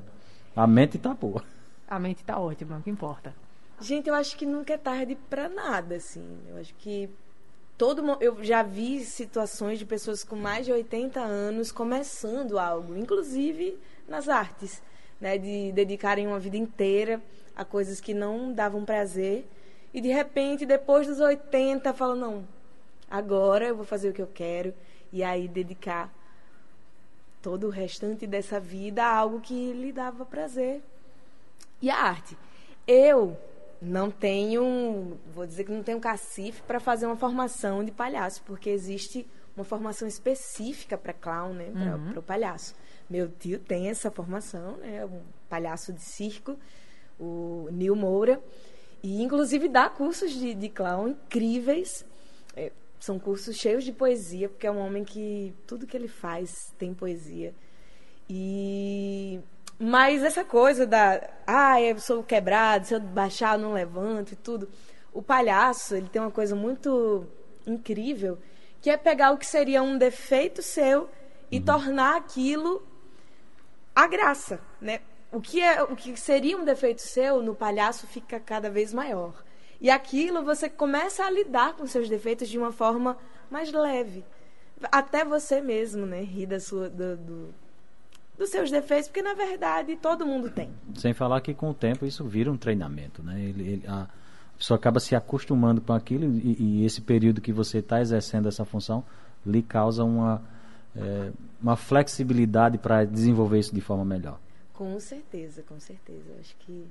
A 0.56 0.66
mente 0.66 0.98
tá 0.98 1.14
boa. 1.14 1.42
a 1.88 1.98
mente 1.98 2.22
tá 2.24 2.38
ótima, 2.38 2.78
o 2.78 2.82
que 2.82 2.90
importa. 2.90 3.34
Gente, 3.80 4.08
eu 4.08 4.14
acho 4.14 4.36
que 4.36 4.44
nunca 4.44 4.74
é 4.74 4.76
tarde 4.76 5.16
pra 5.30 5.48
nada, 5.48 5.94
assim. 5.96 6.26
Eu 6.48 6.56
acho 6.58 6.74
que 6.74 7.08
todo 7.76 8.02
eu 8.20 8.42
já 8.42 8.62
vi 8.62 9.04
situações 9.04 9.78
de 9.78 9.84
pessoas 9.84 10.24
com 10.24 10.34
mais 10.34 10.66
de 10.66 10.72
80 10.72 11.20
anos 11.20 11.70
começando 11.70 12.58
algo, 12.58 12.96
inclusive 12.96 13.78
nas 14.08 14.28
artes, 14.28 14.82
né, 15.20 15.38
de 15.38 15.70
dedicarem 15.72 16.26
uma 16.26 16.40
vida 16.40 16.56
inteira 16.56 17.22
a 17.54 17.64
coisas 17.64 18.00
que 18.00 18.12
não 18.14 18.52
davam 18.52 18.84
prazer 18.84 19.46
e 19.94 20.00
de 20.00 20.08
repente 20.08 20.66
depois 20.66 21.06
dos 21.06 21.20
80 21.20 21.92
falam 21.92 22.16
não, 22.16 22.44
agora 23.10 23.66
eu 23.66 23.76
vou 23.76 23.84
fazer 23.84 24.08
o 24.08 24.12
que 24.12 24.22
eu 24.22 24.26
quero 24.32 24.74
e 25.12 25.22
aí 25.22 25.46
dedicar 25.48 26.12
todo 27.40 27.66
o 27.66 27.70
restante 27.70 28.26
dessa 28.26 28.58
vida 28.58 29.04
a 29.04 29.14
algo 29.14 29.40
que 29.40 29.72
lhe 29.72 29.92
dava 29.92 30.24
prazer. 30.24 30.82
E 31.80 31.90
a 31.90 31.96
arte? 31.96 32.36
Eu 32.86 33.36
não 33.80 34.10
tenho, 34.10 35.18
vou 35.32 35.46
dizer 35.46 35.64
que 35.64 35.72
não 35.72 35.82
tenho 35.82 36.00
cacife 36.00 36.62
para 36.62 36.80
fazer 36.80 37.06
uma 37.06 37.16
formação 37.16 37.84
de 37.84 37.92
palhaço, 37.92 38.42
porque 38.44 38.70
existe 38.70 39.26
uma 39.56 39.64
formação 39.64 40.06
específica 40.06 40.96
para 40.96 41.12
clown, 41.12 41.52
né, 41.52 41.72
para 42.10 42.20
o 42.20 42.22
palhaço. 42.22 42.74
Meu 43.08 43.28
tio 43.28 43.58
tem 43.58 43.88
essa 43.88 44.10
formação, 44.10 44.76
né, 44.78 45.04
um 45.04 45.20
palhaço 45.48 45.92
de 45.92 46.00
circo, 46.00 46.56
o 47.18 47.68
Nil 47.70 47.96
Moura, 47.96 48.40
e 49.02 49.22
inclusive 49.22 49.68
dá 49.68 49.88
cursos 49.88 50.32
de, 50.32 50.54
de 50.54 50.68
clown 50.68 51.08
incríveis. 51.08 52.04
É, 52.56 52.72
são 53.00 53.18
cursos 53.18 53.56
cheios 53.56 53.84
de 53.84 53.92
poesia, 53.92 54.48
porque 54.48 54.66
é 54.66 54.70
um 54.70 54.78
homem 54.78 55.04
que 55.04 55.54
tudo 55.66 55.86
que 55.86 55.96
ele 55.96 56.08
faz 56.08 56.72
tem 56.78 56.92
poesia. 56.92 57.54
E 58.28 59.40
mas 59.78 60.24
essa 60.24 60.44
coisa 60.44 60.86
da 60.86 61.30
ah, 61.46 61.80
eu 61.80 61.98
sou 62.00 62.22
quebrado, 62.22 62.86
se 62.86 62.94
eu 62.94 63.00
baixar 63.00 63.56
eu 63.56 63.62
não 63.62 63.72
levanto 63.72 64.32
e 64.32 64.36
tudo. 64.36 64.68
O 65.12 65.22
palhaço, 65.22 65.94
ele 65.94 66.08
tem 66.08 66.20
uma 66.20 66.30
coisa 66.30 66.54
muito 66.54 67.26
incrível, 67.66 68.38
que 68.80 68.90
é 68.90 68.96
pegar 68.96 69.32
o 69.32 69.38
que 69.38 69.46
seria 69.46 69.82
um 69.82 69.96
defeito 69.96 70.62
seu 70.62 71.08
e 71.50 71.60
tornar 71.60 72.16
aquilo 72.16 72.82
a 73.94 74.06
graça, 74.06 74.60
né? 74.80 75.00
O 75.32 75.40
que 75.40 75.60
é 75.60 75.82
o 75.82 75.94
que 75.96 76.16
seria 76.16 76.56
um 76.56 76.64
defeito 76.64 77.02
seu 77.02 77.42
no 77.42 77.54
palhaço 77.54 78.06
fica 78.06 78.40
cada 78.40 78.70
vez 78.70 78.92
maior. 78.92 79.44
E 79.80 79.90
aquilo 79.90 80.42
você 80.44 80.68
começa 80.68 81.24
a 81.24 81.30
lidar 81.30 81.74
com 81.74 81.86
seus 81.86 82.08
defeitos 82.08 82.48
de 82.48 82.58
uma 82.58 82.72
forma 82.72 83.16
mais 83.50 83.70
leve. 83.72 84.24
Até 84.92 85.24
você 85.24 85.60
mesmo, 85.60 86.04
né, 86.06 86.20
rir 86.22 86.46
da 86.46 86.60
sua 86.60 86.88
do, 86.88 87.16
do- 87.16 87.54
dos 88.36 88.50
seus 88.50 88.70
defeitos, 88.70 89.08
porque 89.08 89.22
na 89.22 89.34
verdade 89.34 89.96
todo 89.96 90.24
mundo 90.26 90.48
tem. 90.50 90.70
Sem 90.94 91.12
falar 91.12 91.40
que 91.40 91.52
com 91.54 91.70
o 91.70 91.74
tempo 91.74 92.06
isso 92.06 92.24
vira 92.24 92.50
um 92.50 92.56
treinamento, 92.56 93.22
né? 93.22 93.40
Ele, 93.40 93.62
ele- 93.68 93.86
a 93.88 94.06
pessoa 94.56 94.76
acaba 94.76 95.00
se 95.00 95.14
acostumando 95.16 95.80
com 95.80 95.92
aquilo 95.92 96.24
e, 96.24 96.56
e 96.82 96.84
esse 96.84 97.00
período 97.00 97.40
que 97.40 97.52
você 97.52 97.78
está 97.78 98.00
exercendo 98.00 98.46
essa 98.48 98.64
função 98.64 99.04
lhe 99.46 99.62
causa 99.62 100.04
uma, 100.04 100.42
é, 100.96 101.30
uma 101.60 101.76
flexibilidade 101.76 102.78
para 102.78 103.04
desenvolver 103.04 103.58
isso 103.60 103.74
de 103.74 103.80
forma 103.80 104.04
melhor. 104.04 104.38
Com 104.74 104.98
certeza, 105.00 105.62
com 105.62 105.78
certeza. 105.80 106.22
Eu 106.28 106.40
Acho 106.40 106.54
que 106.60 106.84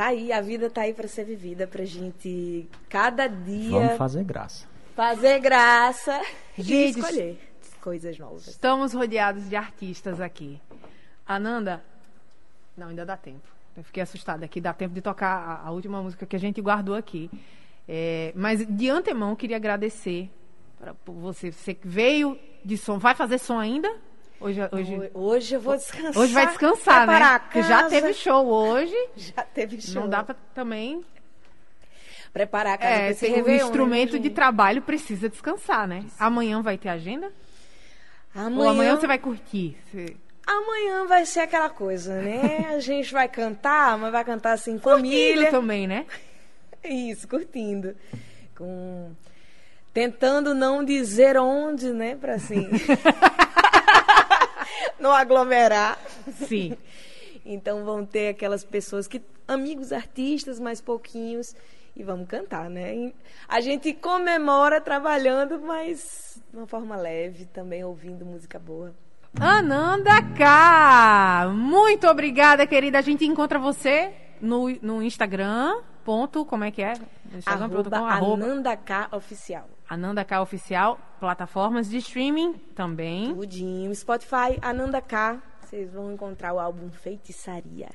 tá 0.00 0.06
aí, 0.06 0.32
a 0.32 0.40
vida 0.40 0.70
tá 0.70 0.80
aí 0.80 0.94
para 0.94 1.06
ser 1.06 1.24
vivida, 1.24 1.66
pra 1.66 1.84
gente 1.84 2.66
cada 2.88 3.26
dia 3.26 3.70
Vamos 3.70 3.98
fazer 3.98 4.24
graça. 4.24 4.66
fazer 4.96 5.38
graça 5.40 6.22
e 6.56 6.62
Gente, 6.62 7.00
escolher 7.00 7.38
coisas 7.82 8.18
novas. 8.18 8.46
Estamos 8.46 8.94
rodeados 8.94 9.46
de 9.46 9.56
artistas 9.56 10.18
aqui. 10.18 10.58
Ananda, 11.26 11.84
não, 12.74 12.88
ainda 12.88 13.04
dá 13.04 13.14
tempo. 13.14 13.46
Eu 13.76 13.84
fiquei 13.84 14.02
assustada 14.02 14.42
aqui, 14.42 14.58
dá 14.58 14.72
tempo 14.72 14.94
de 14.94 15.02
tocar 15.02 15.36
a, 15.36 15.68
a 15.68 15.70
última 15.70 16.00
música 16.00 16.24
que 16.24 16.34
a 16.34 16.40
gente 16.40 16.62
guardou 16.62 16.94
aqui. 16.94 17.30
É, 17.86 18.32
mas 18.34 18.66
de 18.66 18.88
antemão, 18.88 19.30
eu 19.30 19.36
queria 19.36 19.56
agradecer 19.56 20.30
por 21.04 21.12
você. 21.12 21.52
Você 21.52 21.76
veio 21.84 22.38
de 22.64 22.78
som. 22.78 22.98
Vai 22.98 23.14
fazer 23.14 23.36
som 23.36 23.58
ainda? 23.58 23.94
Hoje, 24.40 24.60
hoje, 24.72 25.10
Hoje, 25.12 25.54
eu 25.54 25.60
vou 25.60 25.76
descansar. 25.76 26.22
hoje 26.22 26.32
vai 26.32 26.46
descansar, 26.46 27.06
né? 27.06 27.38
Porque 27.40 27.62
já 27.62 27.88
teve 27.88 28.14
show 28.14 28.46
hoje. 28.46 28.94
Já 29.16 29.42
teve 29.42 29.80
show. 29.80 30.02
Não 30.02 30.08
dá 30.08 30.22
pra 30.22 30.34
também. 30.54 31.04
preparar 32.32 32.74
a 32.74 32.78
casa 32.78 32.92
É, 32.94 33.10
esse 33.10 33.20
tem 33.26 33.32
o 33.32 33.36
Réveillon, 33.36 33.66
instrumento 33.66 34.12
né, 34.14 34.18
de 34.18 34.30
trabalho 34.30 34.80
precisa 34.82 35.28
descansar, 35.28 35.86
né? 35.86 36.04
Amanhã 36.18 36.62
vai 36.62 36.78
ter 36.78 36.88
agenda? 36.88 37.30
Amanhã, 38.34 38.58
Ou 38.64 38.68
amanhã 38.70 38.96
você 38.96 39.06
vai 39.06 39.18
curtir? 39.18 39.76
Você- 39.92 40.16
amanhã 40.46 41.06
vai 41.06 41.26
ser 41.26 41.40
aquela 41.40 41.68
coisa, 41.68 42.14
né? 42.22 42.68
A 42.74 42.78
gente 42.80 43.12
vai 43.12 43.28
cantar, 43.28 43.98
mas 43.98 44.10
vai 44.10 44.24
cantar 44.24 44.52
assim, 44.52 44.78
Curtindo 44.78 44.96
família. 45.06 45.50
também, 45.50 45.86
né? 45.86 46.06
Isso, 46.82 47.28
curtindo. 47.28 47.94
Com... 48.56 49.10
Tentando 49.92 50.54
não 50.54 50.82
dizer 50.84 51.36
onde, 51.36 51.92
né? 51.92 52.16
Pra 52.16 52.34
assim. 52.34 52.68
Não 55.00 55.12
aglomerar. 55.12 55.98
Sim. 56.46 56.76
Então 57.42 57.84
vão 57.86 58.04
ter 58.04 58.28
aquelas 58.28 58.62
pessoas 58.62 59.08
que. 59.08 59.22
amigos 59.48 59.92
artistas, 59.92 60.60
mais 60.60 60.80
pouquinhos. 60.80 61.56
E 61.96 62.02
vamos 62.02 62.28
cantar, 62.28 62.70
né? 62.70 63.12
A 63.48 63.60
gente 63.60 63.92
comemora 63.94 64.80
trabalhando, 64.80 65.58
mas 65.58 66.40
de 66.50 66.56
uma 66.56 66.66
forma 66.66 66.96
leve, 66.96 67.46
também 67.46 67.82
ouvindo 67.82 68.24
música 68.24 68.58
boa. 68.58 68.94
Ananda 69.38 70.22
K. 70.36 71.50
Muito 71.54 72.06
obrigada, 72.08 72.66
querida. 72.66 72.98
A 72.98 73.02
gente 73.02 73.24
encontra 73.24 73.58
você 73.58 74.12
no, 74.40 74.68
no 74.82 75.02
Instagram. 75.02 75.80
Ponto, 76.04 76.44
como 76.44 76.64
é 76.64 76.70
que 76.70 76.82
é? 76.82 76.94
Instagram.com, 77.34 77.94
Arroba 77.94 78.10
arroba 78.10 78.44
Ananda 78.44 78.76
K 78.76 79.08
Oficial. 79.12 79.68
Ananda 79.90 80.24
K 80.24 80.40
Oficial. 80.40 81.00
Plataformas 81.18 81.90
de 81.90 81.96
streaming 81.96 82.52
também. 82.76 83.34
Tudinho. 83.34 83.92
Spotify, 83.92 84.56
Ananda 84.62 85.00
K. 85.02 85.42
Vocês 85.60 85.92
vão 85.92 86.12
encontrar 86.12 86.52
o 86.52 86.60
álbum 86.60 86.88
Feitiçaria. 86.90 87.88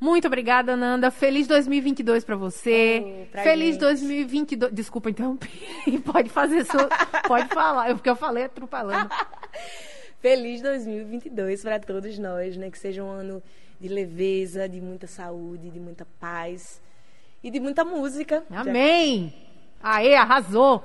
Muito 0.00 0.26
obrigada, 0.26 0.72
Ananda. 0.72 1.08
Feliz 1.08 1.46
2022 1.46 2.24
pra 2.24 2.34
você. 2.34 3.00
Oh, 3.00 3.30
pra 3.30 3.44
Feliz 3.44 3.74
gente. 3.74 3.80
2022. 3.80 4.72
Desculpa 4.72 5.08
interromper. 5.08 5.48
pode 6.04 6.30
fazer 6.30 6.64
sua, 6.66 6.88
pode 7.28 7.48
falar. 7.48 7.94
O 7.94 8.00
que 8.00 8.10
eu 8.10 8.16
falei 8.16 8.48
trupalando. 8.48 9.08
Feliz 10.18 10.60
2022 10.62 11.62
para 11.62 11.78
todos 11.78 12.18
nós, 12.18 12.56
né? 12.56 12.72
Que 12.72 12.78
seja 12.78 13.04
um 13.04 13.10
ano 13.10 13.40
de 13.80 13.86
leveza, 13.86 14.68
de 14.68 14.80
muita 14.80 15.06
saúde, 15.06 15.70
de 15.70 15.78
muita 15.78 16.04
paz 16.18 16.82
e 17.40 17.52
de 17.52 17.60
muita 17.60 17.84
música. 17.84 18.42
Amém. 18.50 19.32
Aê, 19.80 20.16
arrasou. 20.16 20.84